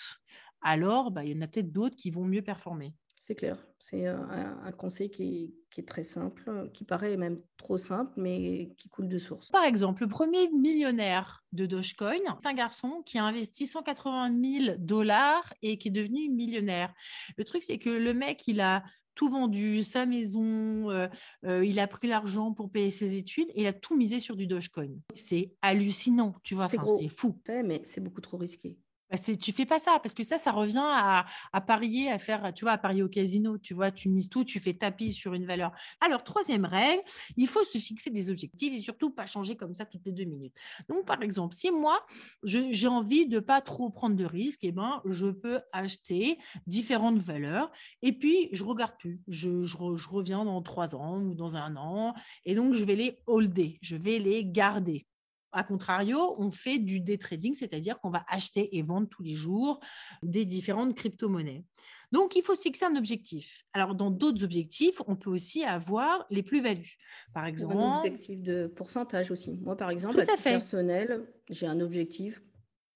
alors 0.61 1.09
bah, 1.09 1.25
il 1.25 1.35
y 1.35 1.35
en 1.35 1.41
a 1.41 1.47
peut-être 1.47 1.71
d'autres 1.71 1.95
qui 1.95 2.11
vont 2.11 2.25
mieux 2.25 2.43
performer. 2.43 2.93
C'est 3.21 3.35
clair. 3.35 3.63
C'est 3.79 4.07
un, 4.07 4.71
conseil 4.77 5.11
qui 5.11 5.53
est, 5.77 5.87
très 5.87 6.03
simple, 6.03 6.69
qui 6.73 6.83
paraît 6.83 7.17
même 7.17 7.39
trop 7.55 7.77
simple, 7.77 8.11
mais 8.17 8.73
qui 8.77 8.89
coule 8.89 9.07
de 9.07 9.19
source. 9.19 9.49
Par 9.49 9.63
exemple, 9.63 10.01
le 10.01 10.09
premier 10.09 10.49
millionnaire 10.49 11.43
de 11.51 11.67
Dogecoin, 11.67 12.17
c'est 12.41 12.49
un 12.49 12.53
garçon 12.53 13.03
qui 13.05 13.19
a 13.19 13.23
investi 13.23 13.67
180 13.67 14.65
000 14.65 14.75
dollars 14.79 15.53
et 15.61 15.77
qui 15.77 15.89
est 15.89 15.91
devenu 15.91 16.29
millionnaire. 16.29 16.93
Le 17.37 17.43
truc, 17.43 17.61
c'est 17.63 17.77
que 17.77 17.91
le 17.91 18.13
mec, 18.13 18.47
il 18.47 18.59
a 18.59 18.83
tout 19.13 19.29
vendu, 19.29 19.83
sa 19.83 20.05
maison, 20.05 20.89
euh, 20.89 21.07
euh, 21.45 21.65
il 21.65 21.79
a 21.79 21.87
pris 21.87 22.07
l'argent 22.07 22.53
pour 22.53 22.71
payer 22.71 22.89
ses 22.89 23.17
études 23.17 23.49
et 23.49 23.61
il 23.61 23.67
a 23.67 23.73
tout 23.73 23.95
misé 23.95 24.19
sur 24.19 24.35
du 24.35 24.47
Dogecoin. 24.47 24.89
C'est 25.13 25.51
hallucinant, 25.61 26.35
tu 26.43 26.55
vois, 26.55 26.69
c'est 26.69 27.07
fou. 27.07 27.39
Mais 27.47 27.81
c'est 27.83 28.01
beaucoup 28.01 28.21
trop 28.21 28.37
risqué. 28.37 28.77
Bah, 29.11 29.17
tu 29.17 29.51
fais 29.51 29.65
pas 29.65 29.77
ça 29.77 29.99
parce 30.01 30.13
que 30.15 30.23
ça, 30.23 30.37
ça 30.37 30.51
revient 30.53 30.81
à, 30.81 31.25
parier, 31.67 32.09
à 32.09 32.17
faire, 32.17 32.53
tu 32.53 32.63
vois, 32.63 32.71
à 32.73 32.77
parier 32.77 33.03
au 33.03 33.09
casino. 33.09 33.57
Tu 33.57 33.73
vois, 33.73 33.91
tu 33.91 34.07
mises 34.07 34.29
tout, 34.29 34.45
tu 34.45 34.59
fais 34.61 34.73
tapis 34.73 35.11
sur 35.11 35.33
une 35.33 35.45
valeur. 35.45 35.71
Alors, 35.99 36.23
troisième 36.23 36.63
règle, 36.63 37.03
il 37.35 37.47
faut 37.47 37.63
se 37.65 37.77
fixer 37.77 38.09
des 38.09 38.29
objectifs 38.29 38.73
et 38.73 38.81
surtout 38.81 39.09
pas 39.11 39.25
changer 39.25 39.57
comme 39.57 39.75
ça 39.75 39.85
toutes 39.85 40.05
les 40.05 40.13
deux 40.13 40.23
minutes. 40.23 40.55
Donc, 40.87 41.05
par 41.05 41.21
exemple, 41.21 41.53
si 41.55 41.71
moi, 41.71 42.05
j'ai 42.43 42.87
envie 42.87 43.27
de 43.27 43.39
pas 43.39 43.59
trop 43.61 43.89
prendre 43.89 44.15
de 44.15 44.25
risques, 44.25 44.63
eh 44.63 44.71
ben, 44.71 45.01
je 45.05 45.27
peux 45.27 45.59
acheter 45.73 46.37
différentes 46.65 47.19
valeurs 47.19 47.69
et 48.01 48.13
puis 48.13 48.47
je 48.53 48.63
regarde 48.63 48.93
plus. 48.97 49.21
Je, 49.27 49.63
je, 49.63 49.75
je 49.97 50.09
reviens 50.09 50.45
dans 50.45 50.61
trois 50.61 50.95
ans 50.95 51.19
ou 51.21 51.33
dans 51.35 51.57
un 51.57 51.75
an 51.75 52.13
et 52.45 52.55
donc 52.55 52.73
je 52.73 52.83
vais 52.85 52.95
les 52.95 53.19
holder, 53.27 53.77
je 53.81 53.95
vais 53.97 54.19
les 54.19 54.45
garder. 54.45 55.05
A 55.51 55.63
contrario, 55.63 56.35
on 56.37 56.51
fait 56.51 56.79
du 56.79 56.99
day 56.99 57.17
trading, 57.17 57.53
c'est-à-dire 57.53 57.99
qu'on 57.99 58.09
va 58.09 58.23
acheter 58.27 58.77
et 58.77 58.81
vendre 58.81 59.07
tous 59.07 59.23
les 59.23 59.35
jours 59.35 59.79
des 60.23 60.45
différentes 60.45 60.95
crypto-monnaies. 60.95 61.63
Donc, 62.11 62.35
il 62.35 62.43
faut 62.43 62.55
se 62.55 62.61
fixer 62.61 62.85
un 62.85 62.95
objectif. 62.95 63.63
Alors, 63.73 63.95
dans 63.95 64.11
d'autres 64.11 64.43
objectifs, 64.43 65.01
on 65.07 65.15
peut 65.15 65.29
aussi 65.29 65.63
avoir 65.63 66.25
les 66.29 66.43
plus-values. 66.43 66.97
Par 67.33 67.45
exemple. 67.45 67.75
Un 67.77 67.97
objectif 67.97 68.41
de 68.41 68.67
pourcentage 68.67 69.31
aussi. 69.31 69.51
Moi, 69.61 69.77
par 69.77 69.89
exemple, 69.89 70.19
à, 70.19 70.25
titre 70.25 70.43
personnel, 70.43 71.25
j'ai 71.49 71.67
un 71.67 71.79
objectif 71.79 72.41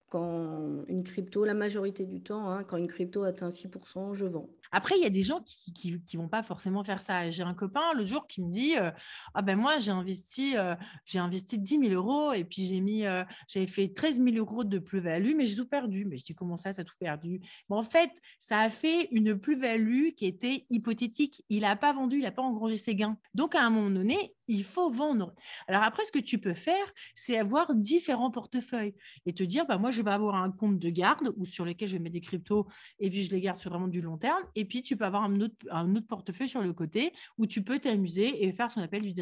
quand 0.10 0.86
une 0.88 1.04
crypto, 1.04 1.46
la 1.46 1.54
majorité 1.54 2.06
du 2.06 2.22
temps, 2.22 2.50
hein, 2.50 2.64
quand 2.64 2.78
une 2.78 2.88
crypto 2.88 3.24
atteint 3.24 3.50
6%, 3.50 4.14
je 4.14 4.26
vends. 4.26 4.50
Après, 4.72 4.96
il 4.98 5.04
y 5.04 5.06
a 5.06 5.10
des 5.10 5.24
gens 5.24 5.42
qui 5.74 5.92
ne 5.92 6.20
vont 6.20 6.28
pas 6.28 6.44
forcément 6.44 6.84
faire 6.84 7.02
ça. 7.02 7.30
J'ai 7.30 7.44
un 7.44 7.54
copain 7.54 7.94
le 7.94 8.06
jour 8.06 8.28
qui 8.28 8.42
me 8.42 8.50
dit 8.50 8.78
euh, 8.78 8.92
Ah 9.34 9.42
ben 9.42 9.58
moi, 9.58 9.78
j'ai 9.80 9.92
investi, 9.92 10.58
euh, 10.58 10.76
investi 11.16 11.58
10 11.58 11.80
000 11.90 11.94
euros 11.94 12.34
et 12.34 12.44
puis 12.44 12.66
j'ai 12.66 12.80
mis, 12.80 13.06
euh, 13.06 13.24
j'avais 13.48 13.68
fait 13.68 13.90
13 13.90 14.22
000 14.24 14.38
euros 14.38 14.64
de 14.64 14.80
plus-value, 14.80 15.34
mais 15.36 15.46
j'ai 15.46 15.56
tout 15.56 15.68
perdu. 15.68 16.06
Mais 16.06 16.18
je 16.18 16.24
dis 16.24 16.36
Comment 16.36 16.58
ça, 16.58 16.74
tu 16.74 16.82
as 16.82 16.84
tout 16.84 16.96
perdu? 17.00 17.42
En 17.70 17.84
fait, 17.84 18.12
ça 18.40 18.60
a 18.60 18.70
fait 18.70 19.10
une 19.12 19.38
plus-value 19.38 20.10
qui 20.16 20.26
était 20.26 20.66
hypothétique. 20.70 21.44
Il 21.50 21.62
n'a 21.62 21.76
pas 21.76 21.94
vendu, 21.94 22.18
il 22.18 22.24
n'a 22.24 22.32
pas 22.32 22.42
engrangé 22.42 22.78
ses 22.78 22.96
gains. 22.96 23.18
Donc, 23.34 23.56
à 23.56 23.64
un 23.64 23.70
moment 23.70 23.90
donné, 23.90 24.36
il 24.48 24.64
faut 24.64 24.90
vendre. 24.90 25.34
Alors 25.68 25.84
après, 25.84 26.06
ce 26.06 26.12
que 26.12 26.20
tu 26.20 26.38
peux 26.40 26.54
faire, 26.54 26.86
c'est 27.14 27.38
avoir 27.38 27.74
différents 27.74 28.32
portefeuilles 28.32 28.94
et 29.26 29.34
te 29.34 29.44
dire, 29.44 29.66
bah, 29.66 29.78
moi, 29.78 29.92
je 29.92 30.02
vais 30.02 30.12
avoir 30.12 30.36
un 30.36 30.52
compte 30.52 30.80
de 30.80 30.90
garde 30.90 31.34
ou 31.38 31.46
sur 31.46 31.66
lequel 31.66 31.88
je 31.88 31.94
vais 31.94 32.00
mettre 32.00 32.14
des 32.14 32.22
cryptos 32.22 32.68
et 33.00 33.10
puis 33.10 33.24
je 33.24 33.32
les 33.32 33.42
garde 33.42 33.58
sur 33.58 33.72
vraiment 33.72 33.88
du 33.88 34.02
long 34.02 34.18
terme. 34.18 34.44
Et 34.56 34.66
puis, 34.66 34.82
tu 34.84 34.98
peux 34.98 35.06
avoir 35.06 35.24
un 35.24 35.40
autre, 35.42 36.08
portefeuille 36.08 36.50
sur 36.50 36.62
le 36.62 36.74
côté 36.74 37.14
où 37.38 37.46
tu 37.48 37.64
peux 37.64 37.80
t'amuser 37.80 38.46
et 38.46 38.54
faire 38.54 38.72
ce 38.72 38.76
qu'on 38.76 38.82
appelle 38.82 39.04
du 39.04 39.14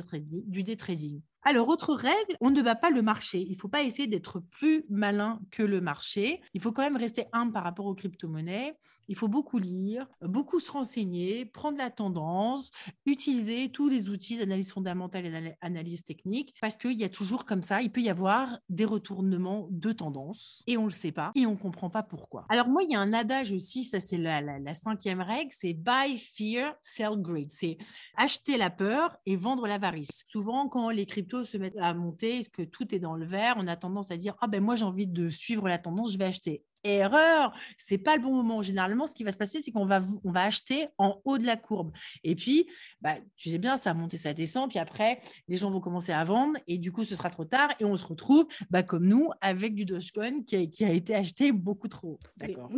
Du 0.45 0.63
day 0.63 0.75
trading. 0.75 1.21
Alors, 1.45 1.67
autre 1.67 1.93
règle, 1.93 2.37
on 2.39 2.51
ne 2.51 2.61
bat 2.61 2.75
pas 2.75 2.89
le 2.89 3.01
marché. 3.01 3.41
Il 3.41 3.53
ne 3.53 3.59
faut 3.59 3.67
pas 3.67 3.83
essayer 3.83 4.07
d'être 4.07 4.39
plus 4.39 4.85
malin 4.89 5.41
que 5.51 5.63
le 5.63 5.81
marché. 5.81 6.41
Il 6.53 6.61
faut 6.61 6.71
quand 6.71 6.83
même 6.83 6.95
rester 6.95 7.25
humble 7.33 7.51
par 7.51 7.63
rapport 7.63 7.85
aux 7.85 7.95
crypto-monnaies. 7.95 8.77
Il 9.09 9.15
faut 9.17 9.27
beaucoup 9.27 9.59
lire, 9.59 10.07
beaucoup 10.21 10.59
se 10.59 10.71
renseigner, 10.71 11.45
prendre 11.45 11.77
la 11.77 11.89
tendance, 11.89 12.71
utiliser 13.05 13.69
tous 13.69 13.89
les 13.89 14.09
outils 14.09 14.37
d'analyse 14.37 14.71
fondamentale 14.71 15.25
et 15.25 15.55
d'analyse 15.61 16.03
technique, 16.03 16.53
parce 16.61 16.77
qu'il 16.77 16.93
y 16.93 17.03
a 17.03 17.09
toujours 17.09 17.45
comme 17.45 17.63
ça, 17.63 17.81
il 17.81 17.91
peut 17.91 18.01
y 18.01 18.09
avoir 18.09 18.59
des 18.69 18.85
retournements 18.85 19.67
de 19.71 19.91
tendance 19.91 20.63
et 20.67 20.77
on 20.77 20.83
ne 20.83 20.87
le 20.87 20.93
sait 20.93 21.11
pas 21.11 21.31
et 21.35 21.45
on 21.45 21.51
ne 21.51 21.57
comprend 21.57 21.89
pas 21.89 22.03
pourquoi. 22.03 22.45
Alors 22.49 22.69
moi, 22.69 22.83
il 22.83 22.91
y 22.91 22.95
a 22.95 22.99
un 22.99 23.13
adage 23.13 23.51
aussi, 23.51 23.83
ça 23.83 23.99
c'est 23.99 24.17
la, 24.17 24.41
la, 24.41 24.73
cinquième 24.73 25.21
règle, 25.21 25.51
c'est 25.51 25.73
buy 25.73 26.17
fear, 26.17 26.75
sell 26.81 27.17
greed. 27.17 27.51
C'est 27.51 27.77
acheter 28.15 28.57
la 28.57 28.69
peur 28.69 29.17
et 29.25 29.35
vendre 29.35 29.67
l'avarice. 29.67 30.23
Souvent, 30.27 30.67
quand 30.69 30.89
les 30.89 31.05
crypto 31.05 31.32
se 31.43 31.57
mettent 31.57 31.77
à 31.77 31.93
monter, 31.93 32.45
que 32.45 32.61
tout 32.61 32.93
est 32.93 32.99
dans 32.99 33.15
le 33.15 33.25
vert, 33.25 33.55
on 33.57 33.67
a 33.67 33.75
tendance 33.75 34.11
à 34.11 34.17
dire 34.17 34.35
ah 34.41 34.47
ben 34.47 34.61
moi 34.61 34.75
j'ai 34.75 34.85
envie 34.85 35.07
de 35.07 35.29
suivre 35.29 35.67
la 35.67 35.77
tendance, 35.77 36.13
je 36.13 36.17
vais 36.17 36.25
acheter. 36.25 36.63
Erreur, 36.85 37.53
c'est 37.77 37.97
pas 37.97 38.17
le 38.17 38.21
bon 38.21 38.33
moment. 38.33 38.61
Généralement, 38.61 39.07
ce 39.07 39.15
qui 39.15 39.23
va 39.23 39.31
se 39.31 39.37
passer, 39.37 39.61
c'est 39.61 39.71
qu'on 39.71 39.85
va, 39.85 40.01
on 40.25 40.31
va 40.31 40.43
acheter 40.43 40.87
en 40.97 41.21
haut 41.23 41.37
de 41.37 41.45
la 41.45 41.55
courbe. 41.55 41.93
Et 42.25 42.35
puis, 42.35 42.67
bah, 42.99 43.15
tu 43.37 43.49
sais 43.49 43.57
bien, 43.57 43.77
ça 43.77 43.93
monte 43.93 44.13
et 44.13 44.17
ça 44.17 44.33
descend. 44.33 44.69
Puis 44.69 44.79
après, 44.79 45.21
les 45.47 45.55
gens 45.55 45.71
vont 45.71 45.79
commencer 45.79 46.11
à 46.11 46.23
vendre 46.25 46.59
et 46.67 46.77
du 46.77 46.91
coup, 46.91 47.05
ce 47.05 47.15
sera 47.15 47.29
trop 47.29 47.45
tard. 47.45 47.69
Et 47.79 47.85
on 47.85 47.95
se 47.95 48.05
retrouve, 48.05 48.47
bah, 48.69 48.83
comme 48.83 49.05
nous, 49.05 49.29
avec 49.39 49.75
du 49.75 49.85
Dogecoin 49.85 50.43
qui 50.43 50.57
a, 50.57 50.65
qui 50.65 50.83
a 50.83 50.91
été 50.91 51.15
acheté 51.15 51.53
beaucoup 51.53 51.87
trop. 51.87 52.19
D'accord 52.35 52.69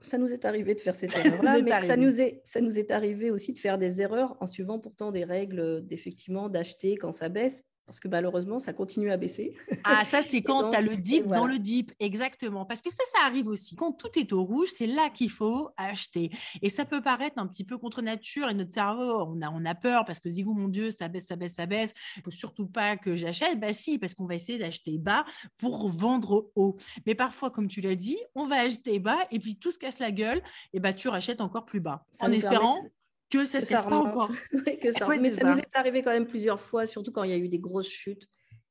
ça 0.00 0.18
nous 0.18 0.32
est 0.32 0.44
arrivé 0.44 0.74
de 0.74 0.80
faire 0.80 0.94
cette 0.94 1.16
erreur-là, 1.16 1.60
mais 1.60 1.80
ça 1.80 1.96
nous, 1.96 2.20
est, 2.20 2.40
ça 2.44 2.60
nous 2.60 2.78
est 2.78 2.90
arrivé 2.90 3.30
aussi 3.30 3.52
de 3.52 3.58
faire 3.58 3.78
des 3.78 4.00
erreurs 4.00 4.36
en 4.40 4.46
suivant 4.46 4.78
pourtant 4.78 5.12
des 5.12 5.24
règles 5.24 5.84
d'effectivement 5.86 6.48
d'acheter 6.48 6.96
quand 6.96 7.12
ça 7.12 7.28
baisse 7.28 7.64
parce 7.88 8.00
que 8.00 8.08
malheureusement, 8.08 8.58
ça 8.58 8.74
continue 8.74 9.10
à 9.10 9.16
baisser. 9.16 9.56
Ah, 9.82 10.04
ça, 10.04 10.20
c'est 10.20 10.42
quand 10.42 10.72
tu 10.72 10.76
as 10.76 10.82
le 10.82 10.98
dip 10.98 11.26
dans 11.26 11.46
le 11.46 11.58
dip, 11.58 11.90
exactement. 12.00 12.66
Parce 12.66 12.82
que 12.82 12.90
ça, 12.90 13.02
ça 13.14 13.24
arrive 13.24 13.48
aussi. 13.48 13.76
Quand 13.76 13.92
tout 13.92 14.10
est 14.18 14.30
au 14.34 14.44
rouge, 14.44 14.68
c'est 14.76 14.86
là 14.86 15.08
qu'il 15.08 15.30
faut 15.30 15.70
acheter. 15.78 16.30
Et 16.60 16.68
ça 16.68 16.84
peut 16.84 17.00
paraître 17.00 17.38
un 17.38 17.46
petit 17.46 17.64
peu 17.64 17.78
contre 17.78 18.02
nature 18.02 18.50
et 18.50 18.54
notre 18.54 18.74
cerveau, 18.74 19.22
on 19.22 19.40
a, 19.40 19.48
on 19.48 19.64
a 19.64 19.74
peur 19.74 20.04
parce 20.04 20.20
que, 20.20 20.28
zigou, 20.28 20.52
mon 20.52 20.68
Dieu, 20.68 20.90
ça 20.90 21.08
baisse, 21.08 21.28
ça 21.28 21.36
baisse, 21.36 21.54
ça 21.54 21.64
baisse. 21.64 21.94
Il 22.18 22.22
faut 22.22 22.30
surtout 22.30 22.66
pas 22.66 22.98
que 22.98 23.16
j'achète. 23.16 23.58
Bah 23.58 23.72
si, 23.72 23.98
parce 23.98 24.12
qu'on 24.12 24.26
va 24.26 24.34
essayer 24.34 24.58
d'acheter 24.58 24.98
bas 24.98 25.24
pour 25.56 25.90
vendre 25.90 26.50
haut. 26.56 26.76
Mais 27.06 27.14
parfois, 27.14 27.50
comme 27.50 27.68
tu 27.68 27.80
l'as 27.80 27.96
dit, 27.96 28.18
on 28.34 28.46
va 28.46 28.56
acheter 28.56 28.98
bas 28.98 29.20
et 29.30 29.38
puis 29.38 29.56
tout 29.56 29.70
se 29.70 29.78
casse 29.78 29.98
la 29.98 30.10
gueule 30.10 30.42
et 30.74 30.78
bah 30.78 30.92
tu 30.92 31.08
rachètes 31.08 31.40
encore 31.40 31.64
plus 31.64 31.80
bas. 31.80 32.04
en 32.20 32.30
espérant 32.32 32.82
que 33.30 33.46
ça 33.46 33.58
ne 33.58 33.88
pas 33.88 33.96
encore. 33.96 34.30
que 34.82 34.92
ça. 34.92 35.06
Mais 35.20 35.30
ça, 35.30 35.50
nous 35.50 35.58
est 35.58 35.76
arrivé 35.76 36.02
quand 36.02 36.12
même 36.12 36.26
plusieurs 36.26 36.60
fois, 36.60 36.86
surtout 36.86 37.12
quand 37.12 37.24
il 37.24 37.30
y 37.30 37.34
a 37.34 37.38
eu 37.38 37.48
des 37.48 37.58
grosses 37.58 37.88
chutes. 37.88 38.28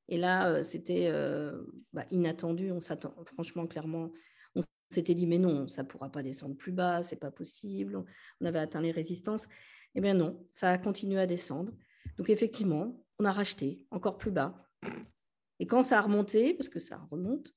Et 0.09 0.17
là, 0.17 0.49
euh, 0.49 0.63
c'était 0.63 1.07
euh, 1.11 1.61
bah, 1.93 2.05
inattendu. 2.11 2.71
On 2.71 2.79
s'attend, 2.79 3.13
franchement, 3.25 3.67
clairement, 3.67 4.11
on 4.55 4.61
s'était 4.89 5.13
dit, 5.13 5.27
mais 5.27 5.37
non, 5.37 5.67
ça 5.67 5.83
ne 5.83 5.87
pourra 5.87 6.09
pas 6.09 6.23
descendre 6.23 6.55
plus 6.55 6.71
bas, 6.71 7.03
c'est 7.03 7.19
pas 7.19 7.31
possible. 7.31 8.03
On 8.41 8.45
avait 8.45 8.59
atteint 8.59 8.81
les 8.81 8.91
résistances. 8.91 9.47
Eh 9.95 10.01
bien 10.01 10.13
non, 10.13 10.45
ça 10.51 10.71
a 10.71 10.77
continué 10.77 11.19
à 11.19 11.27
descendre. 11.27 11.73
Donc 12.17 12.29
effectivement, 12.29 13.03
on 13.19 13.25
a 13.25 13.31
racheté 13.31 13.85
encore 13.91 14.17
plus 14.17 14.31
bas. 14.31 14.69
Et 15.59 15.65
quand 15.65 15.81
ça 15.81 15.97
a 15.97 16.01
remonté, 16.01 16.53
parce 16.53 16.69
que 16.69 16.79
ça 16.79 16.99
remonte, 17.11 17.53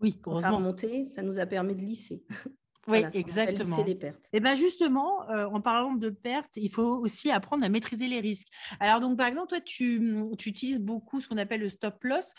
oui, 0.00 0.20
quand 0.20 0.40
ça 0.40 0.48
a 0.48 0.50
remonté, 0.52 1.04
ça 1.04 1.22
nous 1.22 1.38
a 1.38 1.46
permis 1.46 1.74
de 1.74 1.80
lisser. 1.80 2.24
Oui, 2.88 3.04
exactement. 3.14 3.84
Les 3.84 3.94
pertes. 3.94 4.28
Et 4.32 4.40
bien 4.40 4.54
justement, 4.54 5.28
euh, 5.30 5.46
en 5.46 5.60
parlant 5.60 5.94
de 5.94 6.10
pertes, 6.10 6.56
il 6.56 6.70
faut 6.70 6.96
aussi 6.96 7.30
apprendre 7.30 7.64
à 7.64 7.68
maîtriser 7.68 8.08
les 8.08 8.20
risques. 8.20 8.48
Alors 8.80 9.00
donc 9.00 9.16
par 9.16 9.26
exemple, 9.26 9.48
toi, 9.48 9.60
tu, 9.60 10.24
tu 10.38 10.48
utilises 10.48 10.80
beaucoup 10.80 11.20
ce 11.20 11.28
qu'on 11.28 11.38
appelle 11.38 11.60
le 11.60 11.68
stop 11.68 12.02
loss 12.04 12.32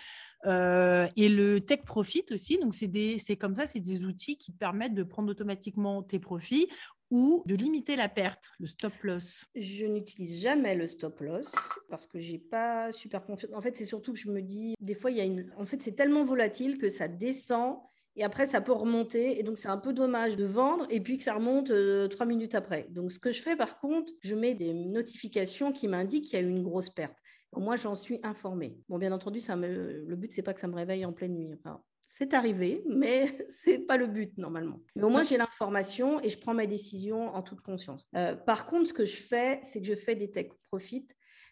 euh, 0.45 1.07
et 1.15 1.29
le 1.29 1.59
take 1.59 1.83
profit 1.83 2.25
aussi. 2.31 2.57
Donc 2.57 2.75
c'est 2.75 3.37
comme 3.37 3.55
ça, 3.55 3.67
c'est 3.67 3.79
des 3.79 4.05
outils 4.05 4.37
qui 4.37 4.51
te 4.51 4.57
permettent 4.57 4.95
de 4.95 5.03
prendre 5.03 5.29
automatiquement 5.29 6.03
tes 6.03 6.19
profits 6.19 6.67
ou 7.11 7.43
de 7.45 7.55
limiter 7.55 7.95
la 7.95 8.07
perte, 8.07 8.51
le 8.59 8.67
stop 8.67 8.93
loss 9.01 9.45
Je 9.55 9.85
n'utilise 9.85 10.41
jamais 10.41 10.75
le 10.75 10.85
stop 10.85 11.19
loss 11.21 11.53
parce 11.89 12.05
que 12.05 12.19
j'ai 12.19 12.37
pas 12.37 12.91
super 12.91 13.25
confiance. 13.25 13.51
En 13.55 13.61
fait, 13.61 13.75
c'est 13.75 13.85
surtout 13.85 14.13
que 14.13 14.19
je 14.19 14.29
me 14.29 14.41
dis, 14.41 14.75
des 14.79 14.93
fois, 14.93 15.11
il 15.11 15.17
y 15.17 15.21
a 15.21 15.25
une. 15.25 15.51
En 15.57 15.65
fait, 15.65 15.81
c'est 15.81 15.93
tellement 15.93 16.23
volatile 16.23 16.77
que 16.77 16.89
ça 16.89 17.07
descend 17.07 17.79
et 18.15 18.23
après, 18.23 18.45
ça 18.45 18.61
peut 18.61 18.73
remonter. 18.73 19.39
Et 19.39 19.43
donc, 19.43 19.57
c'est 19.57 19.67
un 19.67 19.77
peu 19.77 19.93
dommage 19.93 20.35
de 20.35 20.45
vendre 20.45 20.85
et 20.89 20.99
puis 20.99 21.17
que 21.17 21.23
ça 21.23 21.33
remonte 21.33 21.71
euh, 21.71 22.07
trois 22.07 22.25
minutes 22.25 22.55
après. 22.55 22.87
Donc, 22.89 23.11
ce 23.11 23.19
que 23.19 23.31
je 23.31 23.41
fais, 23.41 23.55
par 23.55 23.79
contre, 23.79 24.11
je 24.21 24.35
mets 24.35 24.55
des 24.55 24.73
notifications 24.73 25.71
qui 25.71 25.87
m'indiquent 25.87 26.25
qu'il 26.25 26.39
y 26.39 26.41
a 26.41 26.45
eu 26.45 26.49
une 26.49 26.63
grosse 26.63 26.89
perte. 26.89 27.17
Moi, 27.55 27.75
j'en 27.77 27.95
suis 27.95 28.19
informée. 28.23 28.77
Bon, 28.89 28.97
bien 28.97 29.11
entendu, 29.11 29.39
ça 29.39 29.55
me... 29.55 30.03
le 30.05 30.15
but, 30.15 30.31
c'est 30.31 30.43
pas 30.43 30.53
que 30.53 30.59
ça 30.59 30.67
me 30.67 30.75
réveille 30.75 31.05
en 31.05 31.13
pleine 31.13 31.33
nuit. 31.33 31.51
Enfin, 31.53 31.81
c'est 32.11 32.33
arrivé, 32.33 32.83
mais 32.87 33.25
c'est 33.49 33.79
pas 33.79 33.95
le 33.95 34.07
but 34.07 34.35
normalement. 34.37 34.81
Mais 34.95 35.03
au 35.03 35.09
moins 35.09 35.21
j'ai 35.21 35.37
l'information 35.37 36.19
et 36.21 36.29
je 36.29 36.39
prends 36.39 36.55
ma 36.55 36.65
décision 36.65 37.35
en 37.35 37.43
toute 37.43 37.61
conscience. 37.61 38.07
Euh, 38.15 38.35
par 38.35 38.65
contre, 38.65 38.87
ce 38.87 38.93
que 38.93 39.05
je 39.05 39.17
fais, 39.17 39.59
c'est 39.61 39.79
que 39.79 39.85
je 39.85 39.93
fais 39.93 40.15
des 40.15 40.31
tech 40.31 40.47
profit. 40.69 41.07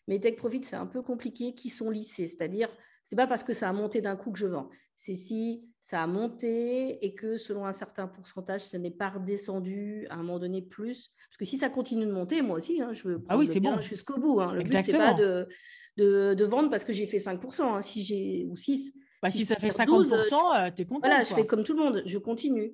Mais 0.08 0.20
tech 0.20 0.36
profit, 0.36 0.63
c'est 0.63 0.76
un 0.76 0.88
peu 0.88 1.04
compliqué, 1.04 1.54
qui 1.54 1.70
sont 1.70 1.91
lissés. 1.91 2.26
C'est-à-dire, 2.26 2.70
c'est 3.04 3.15
pas 3.15 3.28
parce 3.28 3.43
que 3.43 3.54
ça 3.54 3.70
a 3.70 3.74
monté 3.74 4.02
d'un 4.02 4.15
coup 4.15 4.32
que 4.32 4.39
je 4.39 4.48
vends. 4.48 4.70
C'est 4.96 5.13
si 5.13 5.63
ça 5.88 6.04
a 6.04 6.08
monté 6.08 7.06
et 7.06 7.15
que 7.15 7.38
selon 7.38 7.65
un 7.65 7.71
certain 7.71 8.10
pourcentage, 8.10 8.60
ça 8.60 8.78
n'est 8.78 8.91
pas 8.91 9.08
redescendu 9.08 10.06
à 10.10 10.15
un 10.15 10.17
moment 10.17 10.38
donné 10.38 10.62
plus. 10.62 11.13
Parce 11.30 11.38
que 11.38 11.45
si 11.45 11.58
ça 11.58 11.69
continue 11.69 12.06
de 12.06 12.12
monter, 12.12 12.41
moi 12.41 12.58
aussi, 12.58 12.82
hein, 12.82 12.91
je 12.91 13.08
veux 13.08 13.23
ah 13.30 13.38
oui, 13.38 13.47
c'est 13.47 13.62
bon. 13.62 13.80
jusqu'au 13.80 14.19
bout. 14.19 14.41
Hein. 14.41 14.52
Le 14.52 14.63
but, 14.63 14.82
c'est 14.82 14.91
pas 14.91 15.13
de, 15.13 15.47
de, 15.95 16.43
vendre 16.43 16.69
parce 16.69 16.84
que 16.84 16.91
j'ai 16.91 17.08
fait 17.08 17.19
5%. 17.19 17.62
Hein. 17.62 17.82
Si 17.82 18.04
j'ai, 18.04 18.45
ou 18.52 18.58
6, 18.58 18.95
bah, 19.23 19.30
si, 19.30 19.45
ça 19.45 19.56
fait 19.56 19.69
50%, 19.69 20.73
tu 20.76 20.82
es 20.82 20.86
content. 20.86 21.08
Voilà, 21.08 21.23
je 21.23 21.34
fais 21.34 21.45
comme 21.45 21.63
tout 21.63 21.73
le 21.73 21.82
monde, 21.82 22.04
je 22.06 22.17
continue. 22.17 22.73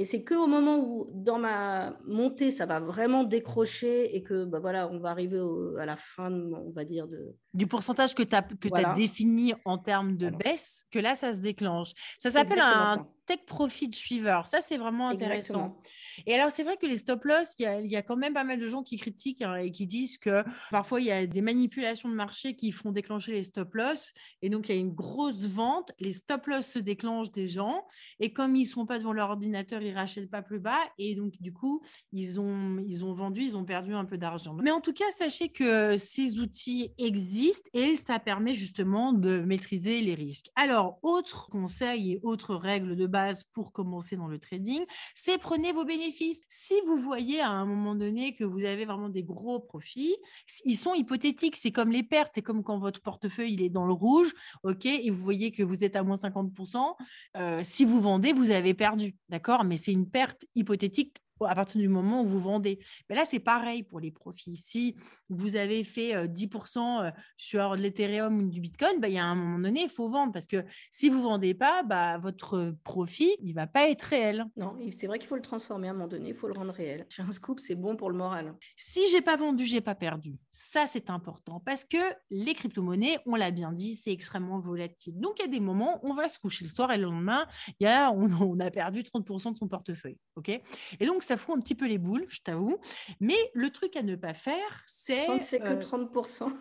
Et 0.00 0.06
c'est 0.06 0.24
qu'au 0.24 0.46
moment 0.46 0.78
où, 0.78 1.10
dans 1.12 1.38
ma 1.38 1.94
montée, 2.06 2.50
ça 2.50 2.64
va 2.64 2.80
vraiment 2.80 3.22
décrocher 3.22 4.16
et 4.16 4.22
que 4.22 4.46
bah 4.46 4.58
voilà, 4.58 4.88
on 4.90 4.98
va 4.98 5.10
arriver 5.10 5.38
à 5.78 5.84
la 5.84 5.94
fin, 5.94 6.32
on 6.32 6.70
va 6.70 6.86
dire, 6.86 7.06
de... 7.06 7.36
du 7.52 7.66
pourcentage 7.66 8.14
que 8.14 8.22
tu 8.22 8.34
as, 8.34 8.40
que 8.40 8.68
as 8.72 8.94
défini 8.94 9.52
en 9.66 9.76
termes 9.76 10.16
de 10.16 10.30
baisse, 10.30 10.86
que 10.90 10.98
là, 10.98 11.14
ça 11.16 11.34
se 11.34 11.40
déclenche. 11.40 11.90
Ça 12.18 12.30
s'appelle 12.30 12.60
un 12.60 13.06
tech 13.30 13.44
profit 13.46 13.92
suiveur. 13.92 14.48
Ça, 14.48 14.60
c'est 14.60 14.76
vraiment 14.76 15.08
intéressant. 15.08 15.80
Et 16.26 16.34
alors, 16.34 16.50
c'est 16.50 16.64
vrai 16.64 16.76
que 16.76 16.86
les 16.86 16.98
stop 16.98 17.24
loss, 17.24 17.54
il 17.60 17.86
y, 17.86 17.96
a, 17.96 18.02
quand 18.02 18.16
même 18.16 18.34
pas 18.34 18.42
mal 18.42 18.58
de 18.58 18.66
gens 18.66 18.82
qui 18.82 18.98
critiquent 18.98 19.42
hein, 19.42 19.54
et 19.54 19.70
qui 19.70 19.86
disent 19.86 20.18
que 20.18 20.42
parfois, 20.72 21.00
il 21.00 21.06
y 21.06 21.12
a 21.12 21.26
des 21.26 21.40
manipulations 21.40 22.08
de 22.08 22.14
marché 22.14 22.56
qui 22.56 22.72
font 22.72 22.90
déclencher 22.90 23.30
les 23.30 23.44
stop 23.44 23.72
loss. 23.74 24.12
Et 24.42 24.48
donc, 24.48 24.68
il 24.68 24.74
y 24.74 24.78
a 24.78 24.80
une 24.80 24.92
grosse 24.92 25.46
vente. 25.46 25.92
Les 26.00 26.12
stop 26.12 26.48
loss 26.48 26.66
se 26.66 26.80
déclenchent 26.80 27.30
des 27.30 27.46
gens. 27.46 27.86
Et 28.18 28.32
comme 28.32 28.56
ils 28.56 28.64
ne 28.64 28.68
sont 28.68 28.84
pas 28.84 28.98
devant 28.98 29.12
leur 29.12 29.30
ordinateur, 29.30 29.80
ils 29.80 29.92
ne 29.92 29.96
rachètent 29.96 30.30
pas 30.30 30.42
plus 30.42 30.58
bas. 30.58 30.80
Et 30.98 31.14
donc, 31.14 31.40
du 31.40 31.52
coup, 31.52 31.82
ils 32.12 32.40
ont, 32.40 32.78
ils 32.84 33.04
ont 33.04 33.12
vendu, 33.12 33.42
ils 33.42 33.56
ont 33.56 33.64
perdu 33.64 33.94
un 33.94 34.04
peu 34.04 34.18
d'argent. 34.18 34.56
Mais 34.60 34.72
en 34.72 34.80
tout 34.80 34.92
cas, 34.92 35.04
sachez 35.16 35.50
que 35.50 35.96
ces 35.96 36.40
outils 36.40 36.92
existent 36.98 37.70
et 37.74 37.96
ça 37.96 38.18
permet 38.18 38.54
justement 38.54 39.12
de 39.12 39.38
maîtriser 39.38 40.00
les 40.00 40.14
risques. 40.14 40.50
Alors, 40.56 40.98
autre 41.02 41.48
conseil 41.48 42.14
et 42.14 42.20
autre 42.24 42.56
règle 42.56 42.96
de 42.96 43.06
base 43.06 43.19
pour 43.52 43.72
commencer 43.72 44.16
dans 44.16 44.26
le 44.26 44.38
trading, 44.38 44.84
c'est 45.14 45.38
prenez 45.38 45.72
vos 45.72 45.84
bénéfices. 45.84 46.44
Si 46.48 46.74
vous 46.86 46.96
voyez 46.96 47.40
à 47.40 47.50
un 47.50 47.66
moment 47.66 47.94
donné 47.94 48.34
que 48.34 48.44
vous 48.44 48.64
avez 48.64 48.84
vraiment 48.84 49.08
des 49.08 49.22
gros 49.22 49.60
profits, 49.60 50.16
ils 50.64 50.76
sont 50.76 50.94
hypothétiques. 50.94 51.56
C'est 51.56 51.72
comme 51.72 51.90
les 51.90 52.02
pertes, 52.02 52.32
c'est 52.34 52.42
comme 52.42 52.62
quand 52.62 52.78
votre 52.78 53.00
portefeuille 53.00 53.54
il 53.54 53.62
est 53.62 53.70
dans 53.70 53.86
le 53.86 53.92
rouge, 53.92 54.32
ok, 54.62 54.86
et 54.86 55.10
vous 55.10 55.22
voyez 55.22 55.52
que 55.52 55.62
vous 55.62 55.84
êtes 55.84 55.96
à 55.96 56.02
moins 56.02 56.16
50%. 56.16 56.96
Euh, 57.36 57.60
si 57.62 57.84
vous 57.84 58.00
vendez, 58.00 58.32
vous 58.32 58.50
avez 58.50 58.74
perdu, 58.74 59.16
d'accord 59.28 59.64
Mais 59.64 59.76
c'est 59.76 59.92
une 59.92 60.08
perte 60.08 60.44
hypothétique 60.54 61.16
à 61.46 61.54
partir 61.54 61.80
du 61.80 61.88
moment 61.88 62.22
où 62.22 62.26
vous 62.26 62.40
vendez. 62.40 62.78
Mais 63.08 63.16
là, 63.16 63.24
c'est 63.24 63.40
pareil 63.40 63.82
pour 63.82 64.00
les 64.00 64.10
profits. 64.10 64.56
Si 64.56 64.96
vous 65.28 65.56
avez 65.56 65.84
fait 65.84 66.26
10% 66.26 66.78
euh, 66.78 67.10
sur 67.36 67.74
l'Ethereum 67.74 68.38
ou 68.38 68.48
du 68.48 68.60
Bitcoin, 68.60 69.00
bah, 69.00 69.08
il 69.08 69.14
y 69.14 69.18
a 69.18 69.24
un 69.24 69.34
moment 69.34 69.58
donné, 69.58 69.82
il 69.82 69.88
faut 69.88 70.08
vendre 70.08 70.32
parce 70.32 70.46
que 70.46 70.64
si 70.90 71.08
vous 71.08 71.18
ne 71.18 71.24
vendez 71.24 71.54
pas, 71.54 71.82
bah, 71.82 72.18
votre 72.18 72.74
profit, 72.84 73.36
il 73.40 73.50
ne 73.50 73.54
va 73.54 73.66
pas 73.66 73.88
être 73.88 74.02
réel. 74.02 74.44
Non, 74.56 74.76
c'est 74.92 75.06
vrai 75.06 75.18
qu'il 75.18 75.28
faut 75.28 75.36
le 75.36 75.42
transformer 75.42 75.88
à 75.88 75.90
un 75.90 75.94
moment 75.94 76.08
donné, 76.08 76.30
il 76.30 76.34
faut 76.34 76.48
le 76.48 76.58
rendre 76.58 76.72
réel. 76.72 77.06
J'ai 77.08 77.22
un 77.22 77.32
scoop, 77.32 77.60
c'est 77.60 77.74
bon 77.74 77.96
pour 77.96 78.10
le 78.10 78.16
moral. 78.16 78.54
Si 78.76 79.00
j'ai 79.10 79.20
pas 79.20 79.36
vendu, 79.36 79.64
j'ai 79.64 79.80
pas 79.80 79.94
perdu. 79.94 80.38
Ça, 80.52 80.86
c'est 80.86 81.10
important 81.10 81.60
parce 81.60 81.84
que 81.84 81.98
les 82.30 82.54
crypto-monnaies, 82.54 83.18
on 83.26 83.34
l'a 83.34 83.50
bien 83.50 83.72
dit, 83.72 83.96
c'est 83.96 84.12
extrêmement 84.12 84.60
volatile. 84.60 85.18
Donc, 85.18 85.38
il 85.38 85.42
y 85.42 85.44
a 85.44 85.48
des 85.48 85.60
moments, 85.60 86.00
on 86.02 86.14
va 86.14 86.28
se 86.28 86.38
coucher 86.38 86.64
le 86.64 86.70
soir 86.70 86.92
et 86.92 86.96
le 86.96 87.04
lendemain, 87.04 87.46
il 87.78 87.84
y 87.84 87.86
a, 87.86 88.10
on, 88.12 88.28
on 88.40 88.60
a 88.60 88.70
perdu 88.70 89.02
30% 89.02 89.52
de 89.52 89.58
son 89.58 89.68
portefeuille. 89.68 90.18
ok? 90.36 90.48
Et 90.48 91.06
donc, 91.06 91.22
ça 91.30 91.36
fout 91.36 91.56
un 91.56 91.60
petit 91.60 91.76
peu 91.76 91.86
les 91.86 91.98
boules, 91.98 92.26
je 92.28 92.40
t'avoue. 92.40 92.78
Mais 93.20 93.36
le 93.54 93.70
truc 93.70 93.94
à 93.94 94.02
ne 94.02 94.16
pas 94.16 94.34
faire, 94.34 94.82
c'est. 94.86 95.26
C'est 95.40 95.60
que 95.60 95.78
30%. 95.80 96.52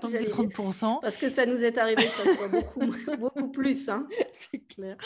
Tant 0.00 0.10
que 0.10 0.16
c'est 0.16 0.26
30%. 0.26 1.00
Parce 1.00 1.16
que 1.16 1.28
ça 1.28 1.46
nous 1.46 1.64
est 1.64 1.78
arrivé 1.78 2.04
que 2.04 2.10
ça 2.10 2.34
soit 2.34 2.48
beaucoup, 2.48 2.80
beaucoup 3.18 3.48
plus. 3.48 3.88
Hein. 3.88 4.06
C'est 4.32 4.66
clair. 4.66 4.96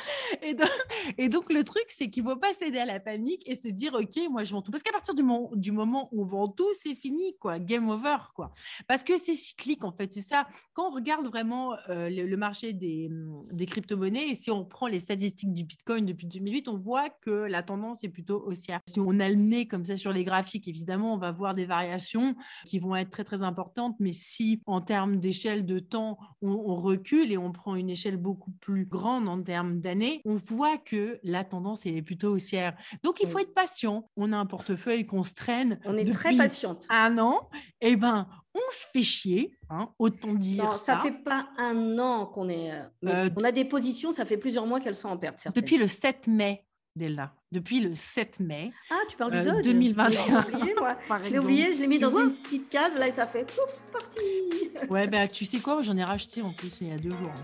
Et 0.42 0.54
donc, 0.54 0.70
et 1.18 1.28
donc, 1.28 1.52
le 1.52 1.64
truc, 1.64 1.84
c'est 1.88 2.08
qu'il 2.08 2.24
ne 2.24 2.30
faut 2.30 2.36
pas 2.36 2.52
céder 2.52 2.78
à 2.78 2.86
la 2.86 3.00
panique 3.00 3.42
et 3.46 3.54
se 3.54 3.68
dire, 3.68 3.94
OK, 3.94 4.18
moi, 4.30 4.44
je 4.44 4.52
vends 4.52 4.62
tout. 4.62 4.70
Parce 4.70 4.82
qu'à 4.82 4.92
partir 4.92 5.14
du, 5.14 5.22
moment, 5.22 5.50
du 5.54 5.72
moment 5.72 6.08
où 6.12 6.22
on 6.22 6.26
vend 6.26 6.48
tout, 6.48 6.68
c'est 6.82 6.94
fini, 6.94 7.36
quoi. 7.38 7.58
Game 7.58 7.88
over, 7.88 8.16
quoi. 8.34 8.52
Parce 8.88 9.02
que 9.02 9.16
c'est 9.16 9.34
cyclique, 9.34 9.84
en 9.84 9.92
fait. 9.92 10.12
C'est 10.12 10.22
ça. 10.22 10.46
Quand 10.72 10.90
on 10.90 10.94
regarde 10.94 11.26
vraiment 11.26 11.74
euh, 11.88 12.08
le, 12.08 12.36
marché 12.36 12.72
des, 12.72 13.10
des 13.52 13.66
crypto-monnaies, 13.66 14.30
et 14.30 14.34
si 14.34 14.50
on 14.50 14.64
prend 14.64 14.86
les 14.86 14.98
statistiques 14.98 15.52
du 15.52 15.64
Bitcoin 15.64 16.06
depuis 16.06 16.26
2008, 16.26 16.68
on 16.68 16.76
voit 16.76 17.10
que 17.10 17.30
la 17.30 17.62
tendance 17.62 18.02
est 18.04 18.08
plutôt 18.08 18.42
haussière. 18.46 18.80
Si 18.86 19.00
on 19.00 19.20
a 19.20 19.28
le 19.28 19.34
nez 19.34 19.66
comme 19.66 19.84
ça 19.84 19.96
sur 19.96 20.12
les 20.12 20.24
graphiques, 20.24 20.68
évidemment, 20.68 21.14
on 21.14 21.18
va 21.18 21.32
voir 21.32 21.54
des 21.54 21.66
variations 21.66 22.34
qui 22.66 22.78
vont 22.78 22.96
être 22.96 23.10
très, 23.10 23.24
très 23.24 23.42
importantes. 23.42 23.96
Mais 24.00 24.12
si 24.12 24.49
en 24.66 24.80
termes 24.80 25.18
d'échelle 25.18 25.66
de 25.66 25.78
temps, 25.78 26.18
on, 26.42 26.74
recule 26.76 27.32
et 27.32 27.38
on 27.38 27.52
prend 27.52 27.74
une 27.74 27.90
échelle 27.90 28.16
beaucoup 28.16 28.52
plus 28.52 28.86
grande 28.86 29.28
en 29.28 29.42
termes 29.42 29.80
d'années, 29.80 30.22
on 30.24 30.36
voit 30.36 30.78
que 30.78 31.18
la 31.22 31.44
tendance 31.44 31.86
est 31.86 32.02
plutôt 32.02 32.30
haussière. 32.34 32.76
Donc, 33.02 33.20
il 33.20 33.28
faut 33.28 33.38
être 33.38 33.54
patient. 33.54 34.08
On 34.16 34.32
a 34.32 34.36
un 34.36 34.46
portefeuille 34.46 35.06
qu'on 35.06 35.22
se 35.22 35.34
traîne. 35.34 35.78
On 35.84 35.96
est 35.96 36.10
très 36.10 36.34
patiente. 36.36 36.86
Un 36.88 37.18
an, 37.18 37.48
et 37.80 37.90
eh 37.90 37.96
ben, 37.96 38.26
on 38.54 38.70
se 38.70 38.86
fait 38.92 39.02
chier, 39.02 39.56
hein, 39.68 39.90
autant 39.98 40.34
dire 40.34 40.64
non, 40.64 40.74
ça. 40.74 40.98
fait 41.00 41.12
pas 41.12 41.48
un 41.58 41.98
an 41.98 42.26
qu'on 42.26 42.48
est. 42.48 42.72
Euh, 42.72 42.84
euh, 43.06 43.30
on 43.36 43.44
a 43.44 43.52
des 43.52 43.64
positions, 43.64 44.12
ça 44.12 44.24
fait 44.24 44.36
plusieurs 44.36 44.66
mois 44.66 44.80
qu'elles 44.80 44.94
sont 44.94 45.08
en 45.08 45.16
perte. 45.16 45.46
Depuis 45.54 45.76
le 45.76 45.86
7 45.86 46.26
mai, 46.26 46.64
Delta, 46.96 47.32
depuis 47.52 47.80
le 47.80 47.94
7 47.94 48.40
mai 48.40 48.72
ah, 48.90 48.96
tu 49.08 49.16
parles 49.16 49.42
du 49.42 49.48
euh, 49.48 49.62
2021. 49.62 50.46
Je 51.22 51.30
l'ai 51.30 51.38
oublié, 51.38 51.72
je 51.74 51.80
l'ai 51.80 51.86
mis 51.86 51.98
dans 51.98 52.10
une 52.10 52.32
petite 52.32 52.68
case, 52.68 52.96
là, 52.98 53.06
et 53.06 53.12
ça 53.12 53.26
fait 53.26 53.44
pouf, 53.44 53.80
parti. 53.92 54.22
ouais, 54.90 55.06
bah, 55.06 55.28
tu 55.28 55.44
sais 55.44 55.60
quoi, 55.60 55.80
j'en 55.82 55.96
ai 55.96 56.04
racheté 56.04 56.42
en 56.42 56.50
plus 56.50 56.80
il 56.80 56.88
y 56.88 56.92
a 56.92 56.98
deux 56.98 57.10
jours. 57.10 57.34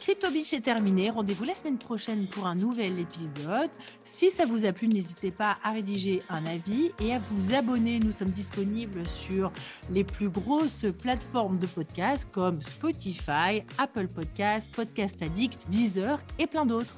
Crypto 0.00 0.30
Beach 0.30 0.54
est 0.54 0.62
terminé. 0.62 1.10
Rendez-vous 1.10 1.44
la 1.44 1.54
semaine 1.54 1.76
prochaine 1.76 2.26
pour 2.26 2.46
un 2.46 2.54
nouvel 2.54 2.98
épisode. 2.98 3.70
Si 4.02 4.30
ça 4.30 4.46
vous 4.46 4.64
a 4.64 4.72
plu, 4.72 4.88
n'hésitez 4.88 5.30
pas 5.30 5.58
à 5.62 5.72
rédiger 5.72 6.20
un 6.30 6.44
avis 6.46 6.90
et 7.00 7.14
à 7.14 7.18
vous 7.18 7.54
abonner. 7.54 7.98
Nous 7.98 8.12
sommes 8.12 8.30
disponibles 8.30 9.06
sur 9.06 9.52
les 9.90 10.02
plus 10.02 10.30
grosses 10.30 10.86
plateformes 11.00 11.58
de 11.58 11.66
podcast 11.66 12.26
comme 12.32 12.62
Spotify, 12.62 13.62
Apple 13.76 14.08
Podcasts, 14.08 14.74
Podcast 14.74 15.20
Addict, 15.20 15.68
Deezer 15.68 16.18
et 16.38 16.46
plein 16.46 16.64
d'autres. 16.64 16.96